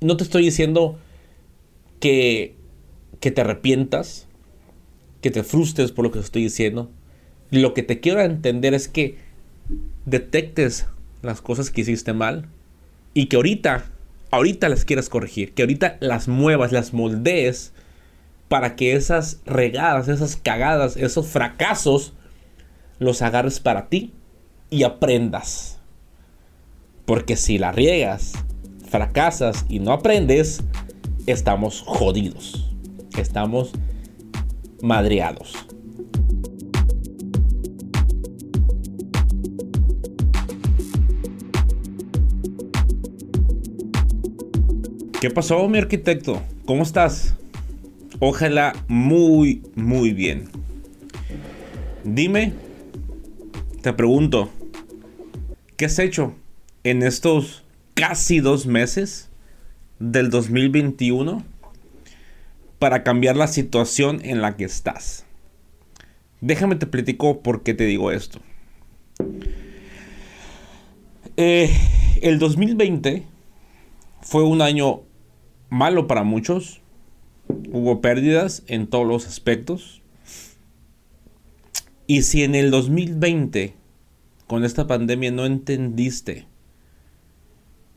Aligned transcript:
no 0.00 0.16
te 0.16 0.24
estoy 0.24 0.44
diciendo 0.44 0.98
que, 2.00 2.54
que 3.20 3.30
te 3.30 3.40
arrepientas, 3.40 4.26
que 5.20 5.30
te 5.30 5.42
frustres 5.42 5.92
por 5.92 6.04
lo 6.04 6.10
que 6.10 6.18
te 6.18 6.24
estoy 6.24 6.42
diciendo. 6.42 6.90
Lo 7.50 7.74
que 7.74 7.82
te 7.82 8.00
quiero 8.00 8.20
entender 8.20 8.74
es 8.74 8.88
que 8.88 9.16
detectes 10.06 10.86
las 11.22 11.40
cosas 11.40 11.70
que 11.70 11.82
hiciste 11.82 12.12
mal 12.12 12.46
y 13.12 13.26
que 13.26 13.36
ahorita, 13.36 13.84
ahorita 14.30 14.68
las 14.68 14.84
quieras 14.84 15.08
corregir, 15.08 15.52
que 15.52 15.62
ahorita 15.62 15.98
las 16.00 16.28
muevas, 16.28 16.72
las 16.72 16.92
moldees 16.92 17.72
para 18.48 18.76
que 18.76 18.94
esas 18.94 19.40
regadas, 19.44 20.08
esas 20.08 20.36
cagadas, 20.36 20.96
esos 20.96 21.26
fracasos 21.26 22.14
los 22.98 23.22
agarres 23.22 23.60
para 23.60 23.88
ti 23.88 24.12
y 24.70 24.84
aprendas. 24.84 25.78
Porque 27.04 27.36
si 27.36 27.58
la 27.58 27.72
riegas, 27.72 28.32
fracasas 28.90 29.64
y 29.68 29.78
no 29.78 29.92
aprendes, 29.92 30.62
estamos 31.26 31.82
jodidos. 31.86 32.68
Estamos 33.16 33.70
madreados. 34.82 35.54
¿Qué 45.20 45.30
pasó, 45.30 45.68
mi 45.68 45.78
arquitecto? 45.78 46.42
¿Cómo 46.64 46.82
estás? 46.82 47.34
Ojalá 48.18 48.72
muy, 48.88 49.62
muy 49.76 50.12
bien. 50.12 50.48
Dime, 52.04 52.54
te 53.82 53.92
pregunto, 53.92 54.48
¿qué 55.76 55.84
has 55.84 55.98
hecho 55.98 56.34
en 56.84 57.02
estos 57.02 57.64
casi 58.00 58.40
dos 58.40 58.64
meses 58.64 59.28
del 59.98 60.30
2021 60.30 61.44
para 62.78 63.02
cambiar 63.02 63.36
la 63.36 63.46
situación 63.46 64.22
en 64.24 64.40
la 64.40 64.56
que 64.56 64.64
estás? 64.64 65.26
Déjame 66.40 66.76
te 66.76 66.86
platico 66.86 67.42
por 67.42 67.62
qué 67.62 67.74
te 67.74 67.84
digo 67.84 68.10
esto. 68.10 68.40
Eh, 71.36 71.70
el 72.22 72.38
2020 72.38 73.26
fue 74.22 74.44
un 74.44 74.62
año 74.62 75.02
malo 75.68 76.06
para 76.06 76.22
muchos. 76.22 76.80
Hubo 77.70 78.00
pérdidas 78.00 78.62
en 78.66 78.86
todos 78.86 79.06
los 79.06 79.26
aspectos. 79.26 80.00
Y 82.06 82.22
si 82.22 82.44
en 82.44 82.54
el 82.54 82.70
2020, 82.70 83.74
con 84.46 84.64
esta 84.64 84.86
pandemia, 84.86 85.32
no 85.32 85.44
entendiste 85.44 86.48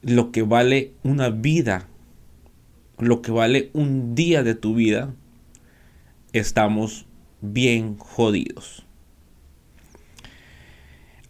lo 0.04 0.32
que 0.32 0.44
vale 0.44 0.92
una 1.04 1.30
vida, 1.30 1.88
lo 3.00 3.22
que 3.22 3.32
vale 3.32 3.72
un 3.74 4.16
día 4.16 4.44
de 4.44 4.54
tu 4.54 4.76
vida, 4.76 5.14
estamos 6.34 7.06
bien 7.42 7.98
jodidos. 7.98 8.86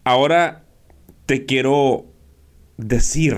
Ahora 0.03 0.65
te 1.25 1.45
quiero 1.45 2.05
decir 2.77 3.37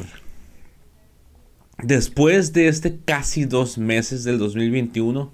después 1.84 2.54
de 2.54 2.70
este 2.70 2.98
casi 2.98 3.46
dos 3.46 3.78
meses 3.78 4.24
del 4.24 4.40
2021, 4.40 5.32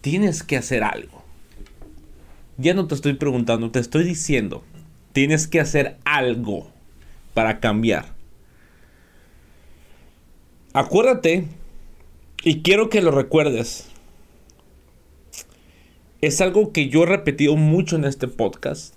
tienes 0.00 0.42
que 0.42 0.56
hacer 0.56 0.84
algo. 0.84 1.22
Ya 2.56 2.72
no 2.72 2.86
te 2.86 2.94
estoy 2.94 3.14
preguntando, 3.14 3.70
te 3.72 3.80
estoy 3.80 4.04
diciendo, 4.04 4.62
tienes 5.12 5.48
que 5.48 5.58
hacer 5.58 5.98
algo 6.04 6.70
para 7.34 7.60
cambiar. 7.60 8.14
Acuérdate, 10.72 11.46
y 12.44 12.62
quiero 12.62 12.88
que 12.88 13.02
lo 13.02 13.10
recuerdes, 13.10 13.88
es 16.20 16.40
algo 16.40 16.72
que 16.72 16.88
yo 16.88 17.02
he 17.02 17.06
repetido 17.06 17.56
mucho 17.56 17.96
en 17.96 18.04
este 18.04 18.28
podcast, 18.28 18.94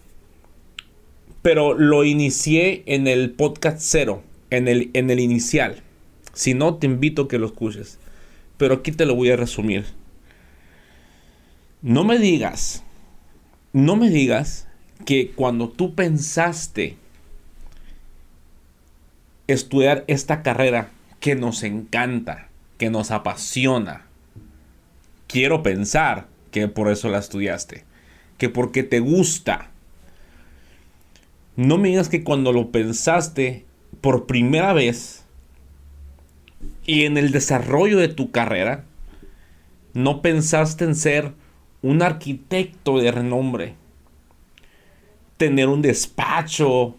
pero 1.42 1.74
lo 1.74 2.04
inicié 2.04 2.84
en 2.86 3.08
el 3.08 3.32
podcast 3.32 3.78
cero 3.80 4.24
en 4.50 4.68
el, 4.68 4.90
en 4.94 5.10
el 5.10 5.20
inicial. 5.20 5.82
Si 6.34 6.54
no, 6.54 6.76
te 6.76 6.88
invito 6.88 7.24
a 7.24 7.28
que 7.28 7.40
lo 7.40 7.48
escuches. 7.48 8.00
Pero 8.58 8.76
aquí 8.76 8.92
te 8.92 9.06
lo 9.06 9.16
voy 9.16 9.30
a 9.30 9.36
resumir. 9.36 9.86
No 11.82 12.04
me 12.04 12.18
digas, 12.18 12.84
no 13.74 13.96
me 13.96 14.10
digas 14.10 14.68
que 15.06 15.32
cuando 15.32 15.70
tú 15.70 15.94
pensaste 15.94 16.98
estudiar 19.48 20.04
esta 20.08 20.42
carrera 20.42 20.90
que 21.20 21.36
nos 21.36 21.64
encanta, 21.64 22.50
que 22.78 22.90
nos 22.90 23.12
apasiona, 23.12 24.06
quiero 25.28 25.64
pensar 25.64 26.28
que 26.52 26.68
por 26.68 26.90
eso 26.90 27.10
la 27.10 27.20
estudiaste, 27.20 27.84
que 28.38 28.50
porque 28.50 28.84
te 28.84 29.00
gusta. 29.00 29.70
No 31.56 31.78
me 31.78 31.90
digas 31.90 32.10
que 32.10 32.24
cuando 32.24 32.52
lo 32.52 32.72
pensaste 32.72 33.66
por 34.02 34.26
primera 34.26 34.74
vez 34.74 35.26
y 36.86 37.06
en 37.06 37.18
el 37.18 37.32
desarrollo 37.32 37.98
de 37.98 38.08
tu 38.08 38.32
carrera, 38.32 38.84
no 39.94 40.22
pensaste 40.22 40.84
en 40.86 40.96
ser 40.96 41.34
un 41.82 42.02
arquitecto 42.02 43.00
de 43.00 43.12
renombre, 43.12 43.76
tener 45.38 45.68
un 45.68 45.82
despacho, 45.82 46.96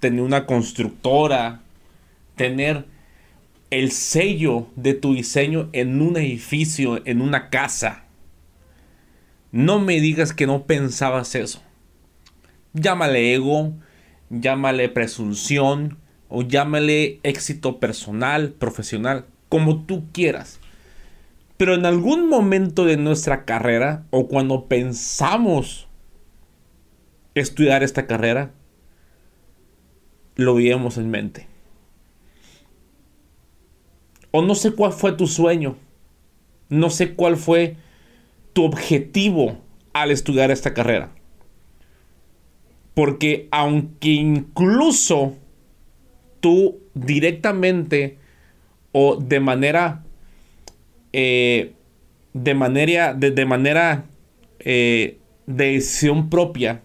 tener 0.00 0.20
una 0.20 0.46
constructora, 0.46 1.63
tener 2.36 2.86
el 3.70 3.90
sello 3.90 4.68
de 4.76 4.94
tu 4.94 5.14
diseño 5.14 5.68
en 5.72 6.00
un 6.00 6.16
edificio, 6.16 7.00
en 7.06 7.20
una 7.20 7.50
casa. 7.50 8.04
No 9.52 9.78
me 9.78 10.00
digas 10.00 10.32
que 10.32 10.46
no 10.46 10.64
pensabas 10.64 11.34
eso. 11.34 11.62
Llámale 12.72 13.34
ego, 13.34 13.72
llámale 14.30 14.88
presunción, 14.88 15.98
o 16.28 16.42
llámale 16.42 17.20
éxito 17.22 17.78
personal, 17.78 18.52
profesional, 18.52 19.26
como 19.48 19.84
tú 19.84 20.10
quieras. 20.12 20.58
Pero 21.56 21.74
en 21.74 21.86
algún 21.86 22.28
momento 22.28 22.84
de 22.84 22.96
nuestra 22.96 23.44
carrera 23.44 24.04
o 24.10 24.26
cuando 24.26 24.66
pensamos 24.66 25.86
estudiar 27.36 27.84
esta 27.84 28.06
carrera, 28.08 28.50
lo 30.34 30.56
veíamos 30.56 30.98
en 30.98 31.10
mente. 31.10 31.53
O 34.36 34.42
no 34.42 34.56
sé 34.56 34.72
cuál 34.72 34.92
fue 34.92 35.12
tu 35.12 35.28
sueño. 35.28 35.76
No 36.68 36.90
sé 36.90 37.14
cuál 37.14 37.36
fue 37.36 37.76
tu 38.52 38.64
objetivo 38.64 39.60
al 39.92 40.10
estudiar 40.10 40.50
esta 40.50 40.74
carrera. 40.74 41.12
Porque 42.94 43.46
aunque 43.52 44.08
incluso 44.08 45.36
tú 46.40 46.80
directamente 46.94 48.18
o 48.90 49.14
de 49.14 49.38
manera 49.38 50.04
eh, 51.12 51.74
de 52.32 52.54
manera 52.54 53.14
de, 53.14 53.46
manera 53.46 54.06
eh, 54.58 55.20
de 55.46 55.64
decisión 55.74 56.28
propia 56.28 56.82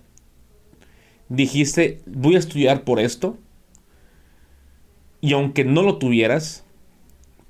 dijiste 1.30 2.02
voy 2.06 2.36
a 2.36 2.40
estudiar 2.40 2.84
por 2.84 3.00
esto 3.00 3.40
y 5.20 5.34
aunque 5.34 5.66
no 5.66 5.82
lo 5.82 5.98
tuvieras 5.98 6.64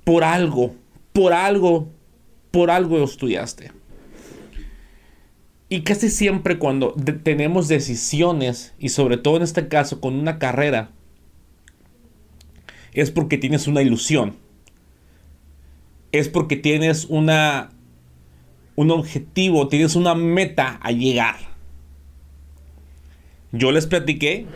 por 0.04 0.24
algo 0.24 0.74
por 1.12 1.32
algo 1.32 1.88
por 2.50 2.70
algo 2.70 3.02
estudiaste 3.02 3.72
y 5.68 5.82
casi 5.82 6.10
siempre 6.10 6.58
cuando 6.58 6.94
tenemos 7.22 7.68
decisiones 7.68 8.74
y 8.78 8.88
sobre 8.88 9.16
todo 9.16 9.36
en 9.36 9.42
este 9.42 9.68
caso 9.68 10.00
con 10.00 10.14
una 10.14 10.38
carrera 10.38 10.90
es 12.92 13.10
porque 13.10 13.38
tienes 13.38 13.66
una 13.66 13.82
ilusión. 13.82 14.36
Es 16.12 16.28
porque 16.28 16.56
tienes 16.56 17.06
una 17.06 17.70
un 18.76 18.90
objetivo, 18.90 19.68
tienes 19.68 19.94
una 19.94 20.14
meta 20.14 20.80
a 20.82 20.90
llegar. 20.90 21.36
Yo 23.52 23.72
les 23.72 23.86
platiqué. 23.86 24.46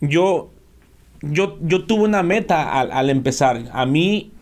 Yo 0.00 0.52
yo, 1.22 1.58
yo 1.62 1.84
tuve 1.84 2.04
una 2.04 2.22
meta 2.22 2.80
al, 2.80 3.10
empezar. 3.10 3.68
A 3.72 3.86
mí 3.86 4.32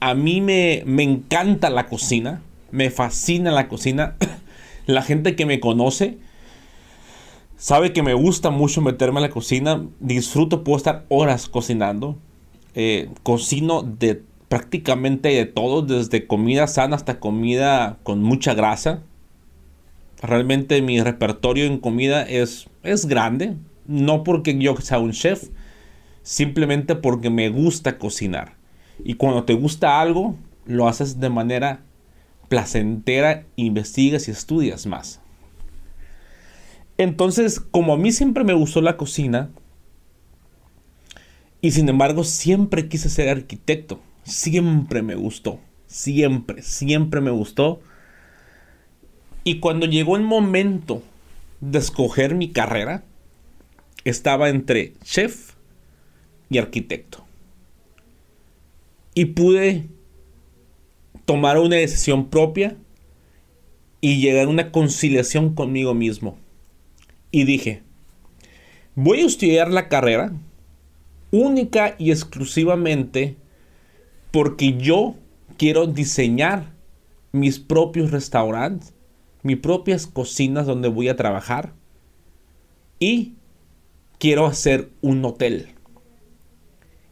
a 0.00 0.14
mí 0.14 0.40
me, 0.40 0.82
me 0.86 1.02
encanta 1.02 1.70
la 1.70 1.86
cocina, 1.86 2.42
me 2.70 2.90
fascina 2.90 3.50
la 3.50 3.68
cocina. 3.68 4.16
la 4.86 5.02
gente 5.02 5.34
que 5.34 5.46
me 5.46 5.60
conoce 5.60 6.18
Sabe 7.64 7.94
que 7.94 8.02
me 8.02 8.12
gusta 8.12 8.50
mucho 8.50 8.82
meterme 8.82 9.20
en 9.20 9.22
la 9.22 9.30
cocina. 9.30 9.86
Disfruto, 9.98 10.64
puedo 10.64 10.76
estar 10.76 11.06
horas 11.08 11.48
cocinando. 11.48 12.18
Eh, 12.74 13.08
cocino 13.22 13.82
de 13.82 14.22
prácticamente 14.48 15.30
de 15.30 15.46
todo, 15.46 15.80
desde 15.80 16.26
comida 16.26 16.66
sana 16.66 16.96
hasta 16.96 17.20
comida 17.20 17.98
con 18.02 18.22
mucha 18.22 18.52
grasa. 18.52 19.02
Realmente 20.20 20.82
mi 20.82 21.00
repertorio 21.00 21.64
en 21.64 21.78
comida 21.78 22.22
es, 22.24 22.68
es 22.82 23.06
grande. 23.06 23.54
No 23.86 24.24
porque 24.24 24.58
yo 24.58 24.76
sea 24.76 24.98
un 24.98 25.12
chef, 25.12 25.48
simplemente 26.24 26.96
porque 26.96 27.30
me 27.30 27.48
gusta 27.50 27.98
cocinar. 27.98 28.56
Y 29.04 29.14
cuando 29.14 29.44
te 29.44 29.54
gusta 29.54 30.00
algo, 30.00 30.36
lo 30.66 30.88
haces 30.88 31.20
de 31.20 31.30
manera 31.30 31.82
placentera, 32.48 33.44
investigas 33.54 34.26
y 34.26 34.32
estudias 34.32 34.86
más. 34.86 35.20
Entonces, 36.96 37.60
como 37.60 37.92
a 37.92 37.96
mí 37.96 38.10
siempre 38.10 38.42
me 38.42 38.54
gustó 38.54 38.80
la 38.80 38.96
cocina, 38.96 39.50
y 41.60 41.70
sin 41.70 41.88
embargo 41.88 42.24
siempre 42.24 42.88
quise 42.88 43.08
ser 43.08 43.28
arquitecto, 43.28 44.00
siempre 44.22 45.02
me 45.02 45.14
gustó, 45.14 45.60
siempre, 45.86 46.62
siempre 46.62 47.20
me 47.20 47.30
gustó. 47.30 47.80
Y 49.44 49.60
cuando 49.60 49.86
llegó 49.86 50.16
el 50.16 50.22
momento 50.22 51.02
de 51.60 51.78
escoger 51.78 52.34
mi 52.34 52.50
carrera, 52.50 53.04
estaba 54.04 54.50
entre 54.50 54.92
chef 55.02 55.53
y 56.50 56.58
arquitecto. 56.58 57.24
Y 59.14 59.26
pude 59.26 59.86
tomar 61.24 61.58
una 61.58 61.76
decisión 61.76 62.28
propia 62.28 62.76
y 64.00 64.20
llegar 64.20 64.46
a 64.46 64.50
una 64.50 64.70
conciliación 64.70 65.54
conmigo 65.54 65.94
mismo. 65.94 66.36
Y 67.30 67.44
dije, 67.44 67.82
voy 68.94 69.20
a 69.20 69.26
estudiar 69.26 69.70
la 69.70 69.88
carrera 69.88 70.32
única 71.30 71.96
y 71.98 72.10
exclusivamente 72.10 73.36
porque 74.30 74.76
yo 74.76 75.14
quiero 75.56 75.86
diseñar 75.86 76.72
mis 77.32 77.58
propios 77.58 78.10
restaurantes, 78.10 78.94
mis 79.42 79.56
propias 79.56 80.06
cocinas 80.06 80.66
donde 80.66 80.88
voy 80.88 81.08
a 81.08 81.16
trabajar 81.16 81.72
y 83.00 83.34
quiero 84.18 84.46
hacer 84.46 84.90
un 85.00 85.24
hotel. 85.24 85.73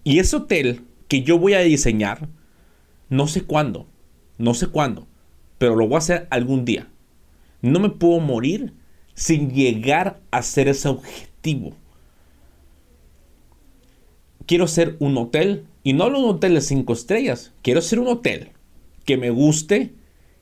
Y 0.05 0.19
ese 0.19 0.37
hotel 0.37 0.85
que 1.09 1.23
yo 1.23 1.39
voy 1.39 1.55
a 1.55 1.61
diseñar, 1.61 2.29
no 3.09 3.27
sé 3.27 3.43
cuándo, 3.43 3.87
no 4.39 4.55
sé 4.55 4.67
cuándo, 4.67 5.07
pero 5.59 5.77
lo 5.77 5.87
voy 5.87 5.97
a 5.97 5.99
hacer 5.99 6.27
algún 6.31 6.65
día. 6.65 6.89
No 7.61 7.79
me 7.79 7.91
puedo 7.91 8.19
morir 8.19 8.75
sin 9.15 9.51
llegar 9.51 10.21
a 10.31 10.43
ser 10.43 10.69
ese 10.69 10.89
objetivo. 10.89 11.77
Quiero 14.47 14.67
ser 14.67 14.97
un 14.99 15.17
hotel, 15.17 15.67
y 15.85 15.93
no 15.93 16.09
un 16.09 16.25
hotel 16.25 16.55
de 16.55 16.61
cinco 16.61 16.93
estrellas, 16.93 17.53
quiero 17.63 17.81
ser 17.81 18.01
un 18.01 18.09
hotel 18.09 18.51
que 19.05 19.17
me 19.17 19.31
guste 19.31 19.95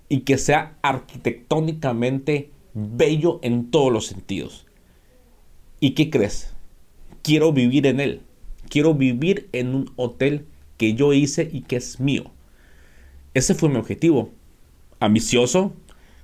y 0.08 0.20
que 0.20 0.38
sea 0.38 0.78
arquitectónicamente 0.82 2.50
bello 2.72 3.40
en 3.42 3.70
todos 3.70 3.92
los 3.92 4.06
sentidos. 4.06 4.66
¿Y 5.80 5.90
qué 5.92 6.10
crees? 6.10 6.54
Quiero 7.22 7.52
vivir 7.52 7.86
en 7.86 8.00
él. 8.00 8.22
Quiero 8.70 8.94
vivir 8.94 9.50
en 9.52 9.74
un 9.74 9.92
hotel 9.96 10.46
que 10.78 10.94
yo 10.94 11.12
hice 11.12 11.50
y 11.52 11.62
que 11.62 11.76
es 11.76 12.00
mío. 12.00 12.30
Ese 13.34 13.54
fue 13.54 13.68
mi 13.68 13.76
objetivo. 13.76 14.30
Ambicioso, 15.00 15.74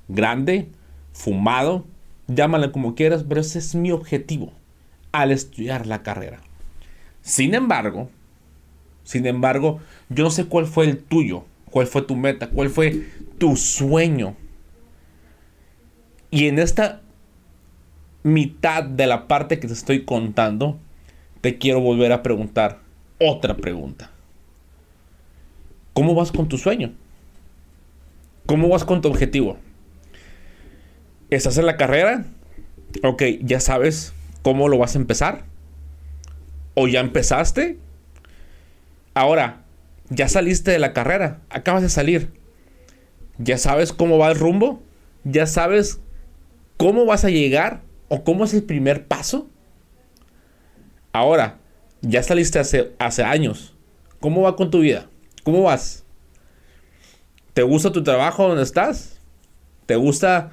grande, 0.08 0.68
fumado, 1.12 1.84
llámale 2.28 2.70
como 2.70 2.94
quieras, 2.94 3.24
pero 3.28 3.40
ese 3.40 3.58
es 3.58 3.74
mi 3.74 3.90
objetivo 3.90 4.52
al 5.12 5.32
estudiar 5.32 5.86
la 5.86 6.02
carrera. 6.02 6.40
Sin 7.20 7.54
embargo, 7.54 8.08
sin 9.02 9.26
embargo, 9.26 9.80
yo 10.08 10.24
no 10.24 10.30
sé 10.30 10.46
cuál 10.46 10.66
fue 10.66 10.84
el 10.84 10.98
tuyo, 10.98 11.44
cuál 11.70 11.86
fue 11.86 12.02
tu 12.02 12.16
meta, 12.16 12.50
cuál 12.50 12.70
fue 12.70 13.06
tu 13.38 13.56
sueño. 13.56 14.36
Y 16.30 16.46
en 16.46 16.58
esta 16.58 17.02
mitad 18.22 18.84
de 18.84 19.06
la 19.06 19.28
parte 19.28 19.58
que 19.58 19.68
te 19.68 19.72
estoy 19.72 20.04
contando, 20.04 20.78
te 21.40 21.58
quiero 21.58 21.80
volver 21.80 22.12
a 22.12 22.22
preguntar 22.22 22.80
otra 23.18 23.56
pregunta. 23.56 24.10
¿Cómo 25.92 26.14
vas 26.14 26.32
con 26.32 26.48
tu 26.48 26.58
sueño? 26.58 26.92
¿Cómo 28.46 28.68
vas 28.68 28.84
con 28.84 29.00
tu 29.00 29.08
objetivo? 29.08 29.56
¿Estás 31.30 31.58
en 31.58 31.66
la 31.66 31.76
carrera? 31.76 32.26
Ok, 33.02 33.22
ya 33.40 33.60
sabes 33.60 34.14
cómo 34.42 34.68
lo 34.68 34.78
vas 34.78 34.94
a 34.94 34.98
empezar. 34.98 35.44
¿O 36.74 36.86
ya 36.86 37.00
empezaste? 37.00 37.78
Ahora, 39.14 39.62
ya 40.10 40.28
saliste 40.28 40.70
de 40.70 40.78
la 40.78 40.92
carrera, 40.92 41.40
acabas 41.48 41.82
de 41.82 41.88
salir. 41.88 42.30
¿Ya 43.38 43.58
sabes 43.58 43.92
cómo 43.92 44.18
va 44.18 44.30
el 44.30 44.38
rumbo? 44.38 44.82
¿Ya 45.24 45.46
sabes 45.46 46.00
cómo 46.76 47.06
vas 47.06 47.24
a 47.24 47.30
llegar 47.30 47.82
o 48.08 48.22
cómo 48.22 48.44
es 48.44 48.54
el 48.54 48.62
primer 48.62 49.06
paso? 49.06 49.48
Ahora, 51.16 51.56
ya 52.02 52.22
saliste 52.22 52.58
hace, 52.58 53.22
años. 53.24 53.74
¿Cómo 54.20 54.42
va 54.42 54.54
con 54.54 54.70
tu 54.70 54.80
vida? 54.80 55.06
¿Cómo 55.44 55.62
vas? 55.62 56.04
¿Te 57.54 57.62
gusta 57.62 57.90
tu 57.90 58.02
trabajo 58.02 58.46
donde 58.46 58.62
estás? 58.62 59.18
¿Te 59.86 59.96
gusta 59.96 60.50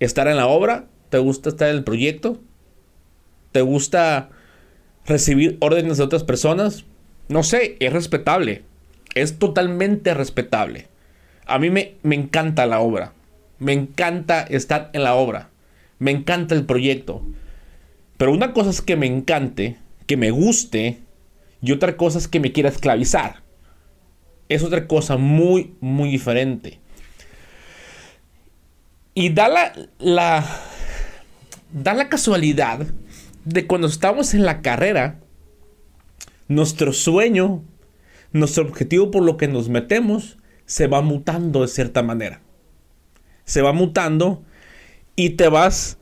estar 0.00 0.28
en 0.28 0.38
la 0.38 0.46
obra? 0.46 0.86
¿Te 1.10 1.18
gusta 1.18 1.50
estar 1.50 1.68
en 1.68 1.76
el 1.76 1.84
proyecto? 1.84 2.40
¿Te 3.52 3.60
gusta 3.60 4.30
recibir 5.04 5.58
órdenes 5.60 5.98
de 5.98 6.04
otras 6.04 6.24
personas? 6.24 6.86
No 7.28 7.42
sé, 7.42 7.76
es 7.78 7.92
respetable. 7.92 8.62
Es 9.14 9.38
totalmente 9.38 10.14
respetable. 10.14 10.88
A 11.44 11.58
mí 11.58 11.68
me, 11.68 11.96
me 12.02 12.14
encanta 12.14 12.64
la 12.64 12.80
obra. 12.80 13.12
Me 13.58 13.74
encanta 13.74 14.40
estar 14.40 14.88
en 14.94 15.02
la 15.02 15.16
obra. 15.16 15.50
Me 15.98 16.12
encanta 16.12 16.54
el 16.54 16.64
proyecto. 16.64 17.22
Pero 18.16 18.32
una 18.32 18.54
cosa 18.54 18.70
es 18.70 18.80
que 18.80 18.96
me 18.96 19.06
encante, 19.06 19.81
que 20.06 20.16
me 20.16 20.30
guste, 20.30 21.00
y 21.60 21.72
otra 21.72 21.96
cosa 21.96 22.18
es 22.18 22.28
que 22.28 22.40
me 22.40 22.52
quiera 22.52 22.68
esclavizar 22.68 23.42
es 24.54 24.62
otra 24.62 24.86
cosa 24.86 25.16
muy, 25.16 25.74
muy 25.80 26.10
diferente. 26.10 26.80
Y 29.14 29.30
da 29.30 29.48
la, 29.98 30.44
da 31.72 31.94
la 31.94 32.08
casualidad 32.08 32.86
de 33.44 33.66
cuando 33.66 33.86
estamos 33.86 34.34
en 34.34 34.44
la 34.44 34.62
carrera, 34.62 35.20
nuestro 36.48 36.92
sueño, 36.92 37.62
nuestro 38.32 38.64
objetivo 38.64 39.10
por 39.10 39.22
lo 39.22 39.36
que 39.36 39.48
nos 39.48 39.68
metemos, 39.68 40.38
se 40.64 40.86
va 40.86 41.02
mutando 41.02 41.62
de 41.62 41.68
cierta 41.68 42.02
manera. 42.02 42.40
Se 43.44 43.62
va 43.62 43.72
mutando 43.72 44.42
y 45.16 45.30
te 45.30 45.48
vas 45.48 45.98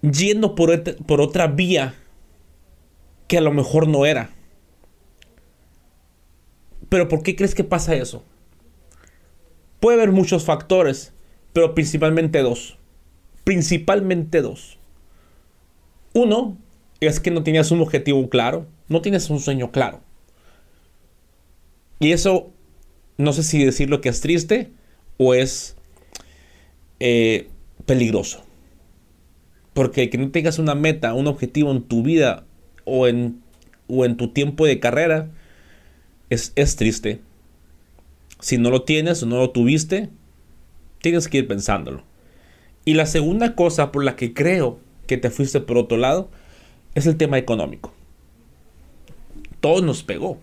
yendo 0.00 0.54
por, 0.54 0.96
por 1.06 1.20
otra 1.20 1.46
vía 1.46 1.94
que 3.26 3.38
a 3.38 3.40
lo 3.40 3.52
mejor 3.52 3.88
no 3.88 4.06
era. 4.06 4.30
Pero 6.88 7.08
¿por 7.08 7.22
qué 7.22 7.34
crees 7.34 7.54
que 7.54 7.64
pasa 7.64 7.94
eso? 7.94 8.24
Puede 9.80 9.96
haber 9.96 10.12
muchos 10.12 10.44
factores, 10.44 11.12
pero 11.52 11.74
principalmente 11.74 12.42
dos. 12.42 12.78
Principalmente 13.44 14.40
dos. 14.40 14.78
Uno 16.12 16.56
es 17.00 17.20
que 17.20 17.30
no 17.30 17.42
tenías 17.42 17.70
un 17.70 17.80
objetivo 17.80 18.28
claro, 18.28 18.66
no 18.88 19.02
tienes 19.02 19.28
un 19.30 19.40
sueño 19.40 19.70
claro. 19.70 20.00
Y 21.98 22.12
eso, 22.12 22.52
no 23.18 23.32
sé 23.32 23.42
si 23.42 23.64
decirlo 23.64 24.00
que 24.00 24.08
es 24.08 24.20
triste 24.20 24.70
o 25.18 25.34
es 25.34 25.76
eh, 27.00 27.48
peligroso. 27.84 28.42
Porque 29.72 30.08
que 30.08 30.18
no 30.18 30.30
tengas 30.30 30.58
una 30.58 30.74
meta, 30.74 31.14
un 31.14 31.26
objetivo 31.26 31.70
en 31.70 31.82
tu 31.82 32.02
vida 32.02 32.46
o 32.86 33.06
en, 33.06 33.42
o 33.88 34.06
en 34.06 34.16
tu 34.16 34.28
tiempo 34.28 34.64
de 34.64 34.80
carrera, 34.80 35.28
es, 36.30 36.76
triste. 36.76 37.20
Si 38.40 38.56
no 38.56 38.70
lo 38.70 38.82
tienes 38.82 39.22
o 39.22 39.26
no 39.26 39.36
lo 39.36 39.50
tuviste, 39.50 40.08
tienes 41.02 41.28
que 41.28 41.38
ir 41.38 41.48
pensándolo. 41.48 42.02
Y 42.84 42.94
la 42.94 43.06
segunda 43.06 43.54
cosa 43.54 43.92
por 43.92 44.04
la 44.04 44.16
que 44.16 44.32
creo 44.32 44.78
que 45.06 45.18
te 45.18 45.30
fuiste 45.30 45.60
por 45.60 45.76
otro 45.76 45.98
lado 45.98 46.30
es 46.94 47.06
el 47.06 47.16
tema 47.16 47.38
económico. 47.38 47.92
Todo 49.60 49.82
nos 49.82 50.02
pegó. 50.02 50.40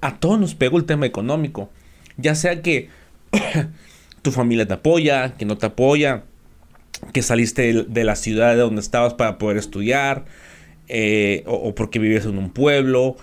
A 0.00 0.18
todos 0.18 0.38
nos 0.38 0.54
pegó 0.54 0.78
el 0.78 0.84
tema 0.84 1.06
económico. 1.06 1.70
Ya 2.16 2.34
sea 2.34 2.62
que 2.62 2.88
tu 4.22 4.32
familia 4.32 4.66
te 4.66 4.74
apoya, 4.74 5.36
que 5.36 5.44
no 5.44 5.56
te 5.56 5.66
apoya, 5.66 6.24
que 7.12 7.22
saliste 7.22 7.84
de 7.84 8.04
la 8.04 8.16
ciudad 8.16 8.54
de 8.54 8.60
donde 8.60 8.80
estabas 8.80 9.14
para 9.14 9.38
poder 9.38 9.56
estudiar, 9.56 10.24
eh, 10.88 11.42
o, 11.46 11.74
porque 11.74 11.98
vives 11.98 12.24
en 12.24 12.38
un 12.38 12.50
pueblo, 12.50 13.16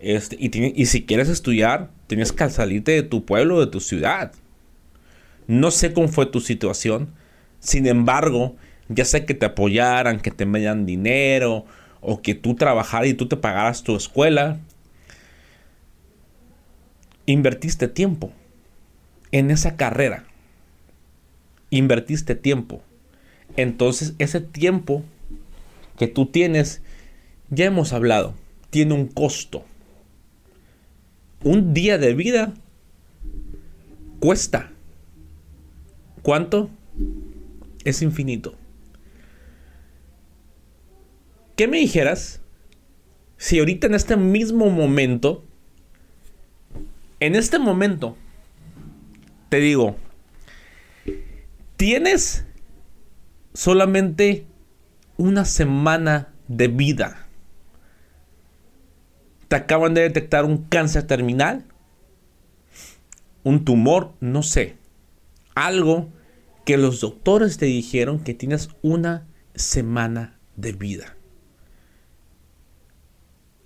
este, 0.00 0.36
y, 0.38 0.86
si 0.86 1.04
quieres 1.04 1.28
estudiar, 1.28 1.90
tienes 2.06 2.32
que 2.32 2.48
salirte 2.50 2.92
de 2.92 3.02
tu 3.02 3.24
pueblo, 3.24 3.60
de 3.60 3.66
tu 3.66 3.80
ciudad. 3.80 4.32
No 5.46 5.70
sé 5.70 5.92
cómo 5.92 6.08
fue 6.08 6.26
tu 6.26 6.40
situación. 6.40 7.08
Sin 7.58 7.86
embargo, 7.86 8.56
ya 8.88 9.04
sé 9.04 9.24
que 9.24 9.34
te 9.34 9.46
apoyaran, 9.46 10.20
que 10.20 10.30
te 10.30 10.44
dieran 10.46 10.86
dinero, 10.86 11.64
o 12.00 12.22
que 12.22 12.34
tú 12.34 12.54
trabajaras 12.54 13.08
y 13.08 13.14
tú 13.14 13.26
te 13.26 13.36
pagaras 13.36 13.82
tu 13.82 13.96
escuela. 13.96 14.58
Invertiste 17.26 17.88
tiempo 17.88 18.32
en 19.32 19.50
esa 19.50 19.76
carrera. 19.76 20.24
Invertiste 21.70 22.34
tiempo. 22.34 22.82
Entonces, 23.56 24.14
ese 24.18 24.40
tiempo 24.40 25.02
que 25.98 26.06
tú 26.06 26.26
tienes, 26.26 26.80
ya 27.50 27.66
hemos 27.66 27.92
hablado 27.92 28.34
tiene 28.70 28.94
un 28.94 29.06
costo. 29.06 29.64
Un 31.42 31.72
día 31.72 31.98
de 31.98 32.14
vida 32.14 32.54
cuesta. 34.20 34.72
¿Cuánto? 36.22 36.70
Es 37.84 38.02
infinito. 38.02 38.56
¿Qué 41.56 41.68
me 41.68 41.78
dijeras 41.78 42.40
si 43.36 43.58
ahorita 43.58 43.86
en 43.86 43.94
este 43.94 44.16
mismo 44.16 44.68
momento, 44.68 45.44
en 47.20 47.34
este 47.34 47.58
momento, 47.58 48.16
te 49.48 49.58
digo, 49.58 49.96
tienes 51.76 52.44
solamente 53.54 54.46
una 55.16 55.44
semana 55.44 56.32
de 56.48 56.68
vida? 56.68 57.27
Te 59.48 59.56
acaban 59.56 59.94
de 59.94 60.02
detectar 60.02 60.44
un 60.44 60.58
cáncer 60.64 61.04
terminal, 61.04 61.64
un 63.44 63.64
tumor, 63.64 64.12
no 64.20 64.42
sé. 64.42 64.76
Algo 65.54 66.12
que 66.66 66.76
los 66.76 67.00
doctores 67.00 67.56
te 67.56 67.66
dijeron 67.66 68.20
que 68.20 68.34
tienes 68.34 68.68
una 68.82 69.26
semana 69.54 70.38
de 70.56 70.72
vida. 70.72 71.16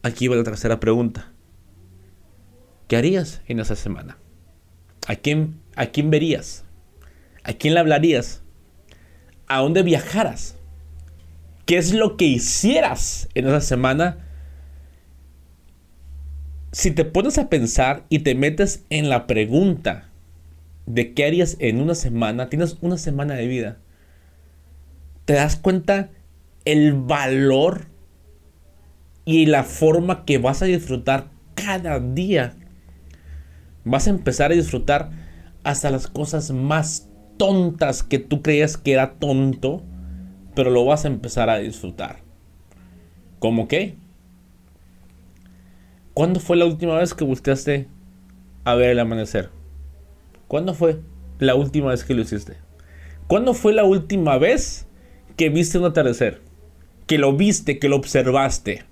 Aquí 0.03 0.29
va 0.29 0.37
la 0.37 0.45
tercera 0.45 0.79
pregunta. 0.79 1.33
¿Qué 2.87 2.97
harías 2.97 3.41
en 3.47 3.59
esa 3.59 3.75
semana? 3.75 4.19
¿A 5.09 5.17
quién, 5.17 5.61
a 5.75 5.87
quién 5.87 6.11
verías? 6.11 6.65
¿A 7.43 7.55
quién 7.55 7.75
le 7.75 7.81
hablarías? 7.81 8.43
¿A 9.49 9.59
dónde 9.59 9.83
viajaras? 9.83 10.57
¿Qué 11.67 11.79
es 11.79 11.93
lo 11.93 12.17
que 12.17 12.27
hicieras 12.27 13.29
en 13.35 13.49
esa 13.49 13.61
semana? 13.61 14.32
Si 16.73 16.91
te 16.91 17.05
pones 17.05 17.37
a 17.37 17.51
pensar 17.51 18.07
y 18.09 18.21
te 18.21 18.35
metes 18.35 18.87
en 18.89 19.11
la 19.11 19.27
pregunta 19.27 20.09
de 20.87 21.13
qué 21.13 21.27
harías 21.27 21.59
en 21.61 21.79
una 21.79 21.95
semana, 21.95 22.49
tienes 22.49 22.79
una 22.81 22.97
semana 22.97 23.35
de 23.35 23.47
vida, 23.47 23.77
te 25.27 25.35
das 25.35 25.57
cuenta 25.57 26.09
el 26.65 26.95
valor 26.95 27.89
y 29.27 29.47
la 29.47 29.65
forma 29.65 30.25
que 30.25 30.39
vas 30.39 30.63
a 30.63 30.65
disfrutar 30.65 31.29
cada 31.55 32.01
día. 32.01 32.57
Vas 33.85 34.07
a 34.07 34.11
empezar 34.11 34.51
a 34.51 34.55
disfrutar 34.55 35.11
hasta 35.65 35.91
las 35.91 36.07
cosas 36.07 36.53
más 36.53 37.11
tontas 37.37 38.03
que 38.03 38.19
tú 38.19 38.41
creías 38.41 38.79
que 38.79 38.95
era 38.95 39.19
tonto, 39.19 39.83
pero 40.55 40.71
lo 40.71 40.87
vas 40.87 41.05
a 41.05 41.09
empezar 41.09 41.51
a 41.51 41.59
disfrutar. 41.59 42.21
¿Cómo 43.41 43.69
qué? 43.69 43.97
¿Cuándo 46.15 46.41
fue 46.41 46.59
la 46.59 46.67
última 46.67 46.99
vez 46.99 47.15
que 47.15 47.25
buscaste 47.25 47.89
a 48.65 48.75
ver 48.75 48.91
el 48.91 49.01
amanecer? 49.01 49.49
¿Cuándo 50.47 50.75
fue 50.75 51.01
la 51.39 51.55
última 51.55 51.89
vez 51.89 52.05
que 52.05 52.13
lo 52.13 52.21
hiciste? 52.21 52.59
¿Cuándo 53.29 53.55
fue 53.55 53.73
la 53.73 53.85
última 53.85 54.37
vez 54.37 54.87
que 55.39 55.49
viste 55.49 55.79
un 55.79 55.87
atardecer? 55.87 56.43
Que 57.07 57.17
lo 57.17 57.35
viste, 57.35 57.79
que 57.79 57.89
lo 57.89 57.97
observaste. 57.97 58.85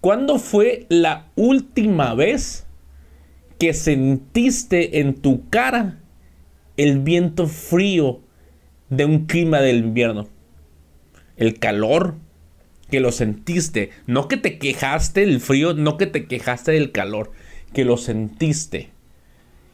¿Cuándo 0.00 0.38
fue 0.38 0.86
la 0.88 1.26
última 1.36 2.14
vez 2.14 2.66
que 3.58 3.74
sentiste 3.74 5.00
en 5.00 5.14
tu 5.14 5.50
cara 5.50 6.00
el 6.78 7.00
viento 7.00 7.46
frío 7.46 8.22
de 8.88 9.04
un 9.04 9.26
clima 9.26 9.60
del 9.60 9.80
invierno? 9.80 10.28
El 11.36 11.58
calor 11.58 12.14
que 12.94 13.00
lo 13.00 13.12
sentiste, 13.12 13.90
no 14.06 14.28
que 14.28 14.36
te 14.36 14.58
quejaste 14.58 15.20
del 15.26 15.40
frío, 15.40 15.74
no 15.74 15.96
que 15.96 16.06
te 16.06 16.26
quejaste 16.26 16.70
del 16.72 16.92
calor, 16.92 17.32
que 17.72 17.84
lo 17.84 17.96
sentiste, 17.96 18.90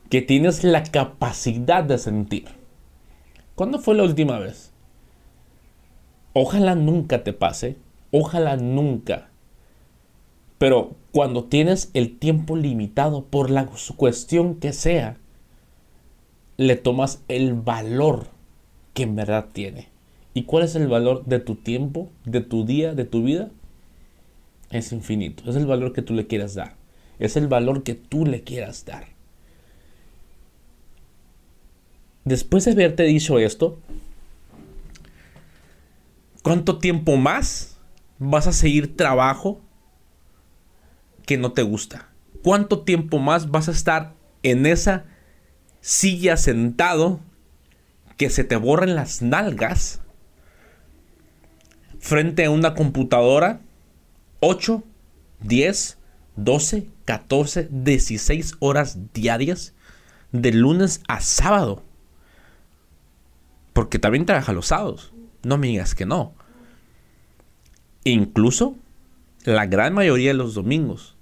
que 0.08 0.22
tienes 0.22 0.64
la 0.64 0.82
capacidad 0.82 1.84
de 1.84 1.98
sentir. 1.98 2.46
¿Cuándo 3.54 3.78
fue 3.78 3.94
la 3.94 4.04
última 4.04 4.38
vez? 4.38 4.72
Ojalá 6.32 6.74
nunca 6.74 7.22
te 7.22 7.32
pase, 7.32 7.76
ojalá 8.10 8.56
nunca 8.56 9.30
pero 10.60 10.94
cuando 11.10 11.44
tienes 11.44 11.90
el 11.94 12.18
tiempo 12.18 12.54
limitado 12.54 13.24
por 13.24 13.48
la 13.48 13.66
cuestión 13.96 14.56
que 14.56 14.74
sea, 14.74 15.16
le 16.58 16.76
tomas 16.76 17.24
el 17.28 17.54
valor 17.54 18.26
que 18.92 19.04
en 19.04 19.16
verdad 19.16 19.46
tiene. 19.54 19.88
¿Y 20.32 20.44
cuál 20.44 20.64
es 20.64 20.74
el 20.76 20.86
valor 20.86 21.24
de 21.26 21.40
tu 21.40 21.56
tiempo, 21.56 22.10
de 22.24 22.40
tu 22.40 22.64
día, 22.64 22.94
de 22.94 23.04
tu 23.04 23.24
vida? 23.24 23.50
Es 24.70 24.92
infinito. 24.92 25.48
Es 25.50 25.56
el 25.56 25.66
valor 25.66 25.92
que 25.92 26.02
tú 26.02 26.14
le 26.14 26.26
quieras 26.26 26.54
dar. 26.54 26.76
Es 27.18 27.36
el 27.36 27.48
valor 27.48 27.82
que 27.82 27.94
tú 27.94 28.24
le 28.24 28.42
quieras 28.42 28.84
dar. 28.84 29.08
Después 32.24 32.64
de 32.64 32.72
haberte 32.72 33.02
dicho 33.04 33.38
esto, 33.38 33.80
¿cuánto 36.42 36.78
tiempo 36.78 37.16
más 37.16 37.78
vas 38.18 38.46
a 38.46 38.52
seguir 38.52 38.96
trabajo 38.96 39.60
que 41.26 41.38
no 41.38 41.52
te 41.52 41.62
gusta? 41.62 42.08
¿Cuánto 42.42 42.82
tiempo 42.82 43.18
más 43.18 43.50
vas 43.50 43.68
a 43.68 43.72
estar 43.72 44.14
en 44.42 44.66
esa 44.66 45.06
silla 45.80 46.36
sentado 46.36 47.20
que 48.16 48.30
se 48.30 48.44
te 48.44 48.56
borren 48.56 48.94
las 48.94 49.22
nalgas 49.22 49.99
frente 52.00 52.46
a 52.46 52.50
una 52.50 52.74
computadora 52.74 53.60
8, 54.40 54.82
10, 55.40 55.98
12, 56.36 56.86
14, 57.04 57.68
16 57.70 58.54
horas 58.58 58.98
diarias 59.14 59.74
de 60.32 60.52
lunes 60.52 61.02
a 61.06 61.20
sábado? 61.20 61.84
Porque 63.72 63.98
también 63.98 64.26
trabaja 64.26 64.52
los 64.52 64.66
sábados. 64.66 65.12
No 65.42 65.58
me 65.58 65.68
digas 65.68 65.94
que 65.94 66.06
no. 66.06 66.34
Incluso 68.04 68.76
la 69.44 69.66
gran 69.66 69.94
mayoría 69.94 70.30
de 70.30 70.34
los 70.34 70.54
domingos. 70.54 71.16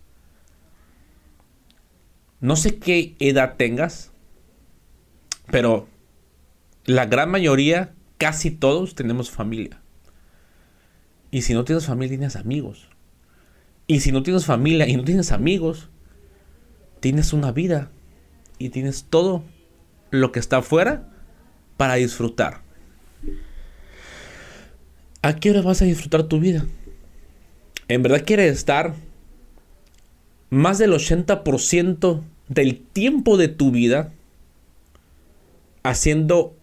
No 2.40 2.56
sé 2.56 2.78
qué 2.78 3.16
edad 3.18 3.56
tengas, 3.56 4.12
pero 5.50 5.88
la 6.84 7.06
gran 7.06 7.30
mayoría, 7.30 7.94
casi 8.16 8.50
todos, 8.50 8.94
tenemos 8.94 9.30
familia. 9.30 9.80
Y 11.30 11.42
si 11.42 11.54
no 11.54 11.64
tienes 11.64 11.86
familia, 11.86 12.16
tienes 12.16 12.36
amigos. 12.36 12.88
Y 13.86 14.00
si 14.00 14.12
no 14.12 14.22
tienes 14.22 14.46
familia 14.46 14.88
y 14.88 14.96
no 14.96 15.04
tienes 15.04 15.32
amigos, 15.32 15.88
tienes 17.00 17.32
una 17.32 17.52
vida 17.52 17.90
y 18.58 18.70
tienes 18.70 19.04
todo 19.08 19.42
lo 20.10 20.32
que 20.32 20.40
está 20.40 20.58
afuera 20.58 21.08
para 21.76 21.94
disfrutar. 21.94 22.62
¿A 25.22 25.36
qué 25.36 25.50
hora 25.50 25.62
vas 25.62 25.82
a 25.82 25.86
disfrutar 25.86 26.24
tu 26.24 26.40
vida? 26.40 26.66
¿En 27.88 28.02
verdad 28.02 28.24
quieres 28.24 28.54
estar 28.54 28.94
más 30.50 30.78
del 30.78 30.92
80% 30.92 32.22
del 32.48 32.80
tiempo 32.80 33.36
de 33.36 33.48
tu 33.48 33.70
vida 33.70 34.12
haciendo 35.82 36.54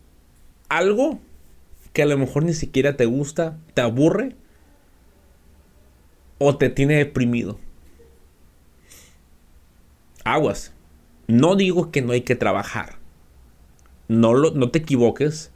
algo 0.69 1.19
que 1.93 2.03
a 2.03 2.05
lo 2.05 2.17
mejor 2.17 2.43
ni 2.43 2.53
siquiera 2.53 2.98
te 2.98 3.05
gusta, 3.05 3.57
te 3.74 3.81
aburre 3.81 4.36
o 6.38 6.58
te 6.58 6.70
tiene 6.70 6.96
deprimido. 6.96 7.60
Aguas. 10.24 10.74
No 11.27 11.56
digo 11.56 11.92
que 11.92 12.01
no 12.01 12.13
hay 12.13 12.22
que 12.22 12.36
trabajar. 12.36 12.98
No, 14.08 14.34
lo, 14.34 14.51
no 14.51 14.72
te 14.72 14.80
equivoques. 14.80 15.51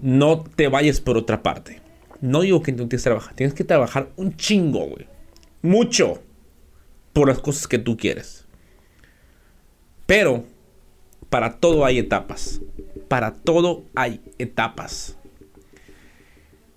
No 0.00 0.42
te 0.42 0.68
vayas 0.68 1.00
por 1.00 1.16
otra 1.16 1.42
parte. 1.42 1.80
No 2.20 2.42
digo 2.42 2.62
que 2.62 2.72
no 2.72 2.88
tienes 2.88 3.02
que 3.02 3.10
trabajar. 3.10 3.34
Tienes 3.34 3.54
que 3.54 3.64
trabajar 3.64 4.10
un 4.16 4.36
chingo, 4.36 4.86
güey. 4.86 5.06
Mucho 5.62 6.22
por 7.12 7.28
las 7.28 7.38
cosas 7.38 7.66
que 7.66 7.78
tú 7.78 7.96
quieres. 7.96 8.46
Pero 10.06 10.44
para 11.28 11.58
todo 11.58 11.84
hay 11.84 11.98
etapas. 11.98 12.60
Para 13.08 13.34
todo 13.34 13.84
hay 13.94 14.20
etapas. 14.38 15.16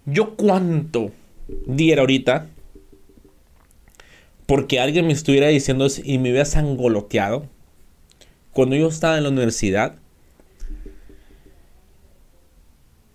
Yo 0.06 0.36
cuánto 0.36 1.12
diera 1.66 2.02
ahorita 2.02 2.50
porque 4.46 4.80
alguien 4.80 5.08
me 5.08 5.14
estuviera 5.14 5.48
diciendo 5.48 5.88
y 6.04 6.18
me 6.18 6.30
hubiera 6.30 6.46
sangoloteado 6.46 7.48
cuando 8.52 8.76
yo 8.76 8.88
estaba 8.88 9.18
en 9.18 9.24
la 9.24 9.30
universidad 9.30 9.96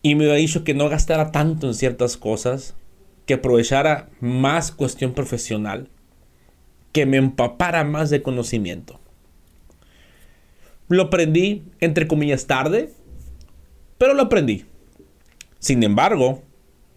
y 0.03 0.15
me 0.15 0.25
hubiera 0.25 0.39
dicho 0.39 0.65
que 0.65 0.75
no 0.75 0.89
gastara 0.89 1.31
tanto 1.31 1.67
en 1.67 1.75
ciertas 1.75 2.17
cosas, 2.17 2.75
que 3.27 3.35
aprovechara 3.35 4.09
más 4.21 4.73
cuestión 4.73 5.13
profesional 5.13 5.89
que 6.93 7.07
me 7.07 7.19
empapara 7.19 7.85
más 7.85 8.11
de 8.11 8.23
conocimiento. 8.23 8.99
Lo 10.89 11.05
aprendí, 11.05 11.63
entre 11.79 12.09
comillas, 12.09 12.47
tarde, 12.47 12.91
pero 13.99 14.15
lo 14.15 14.23
aprendí. 14.23 14.65
Sin 15.61 15.83
embargo, 15.85 16.43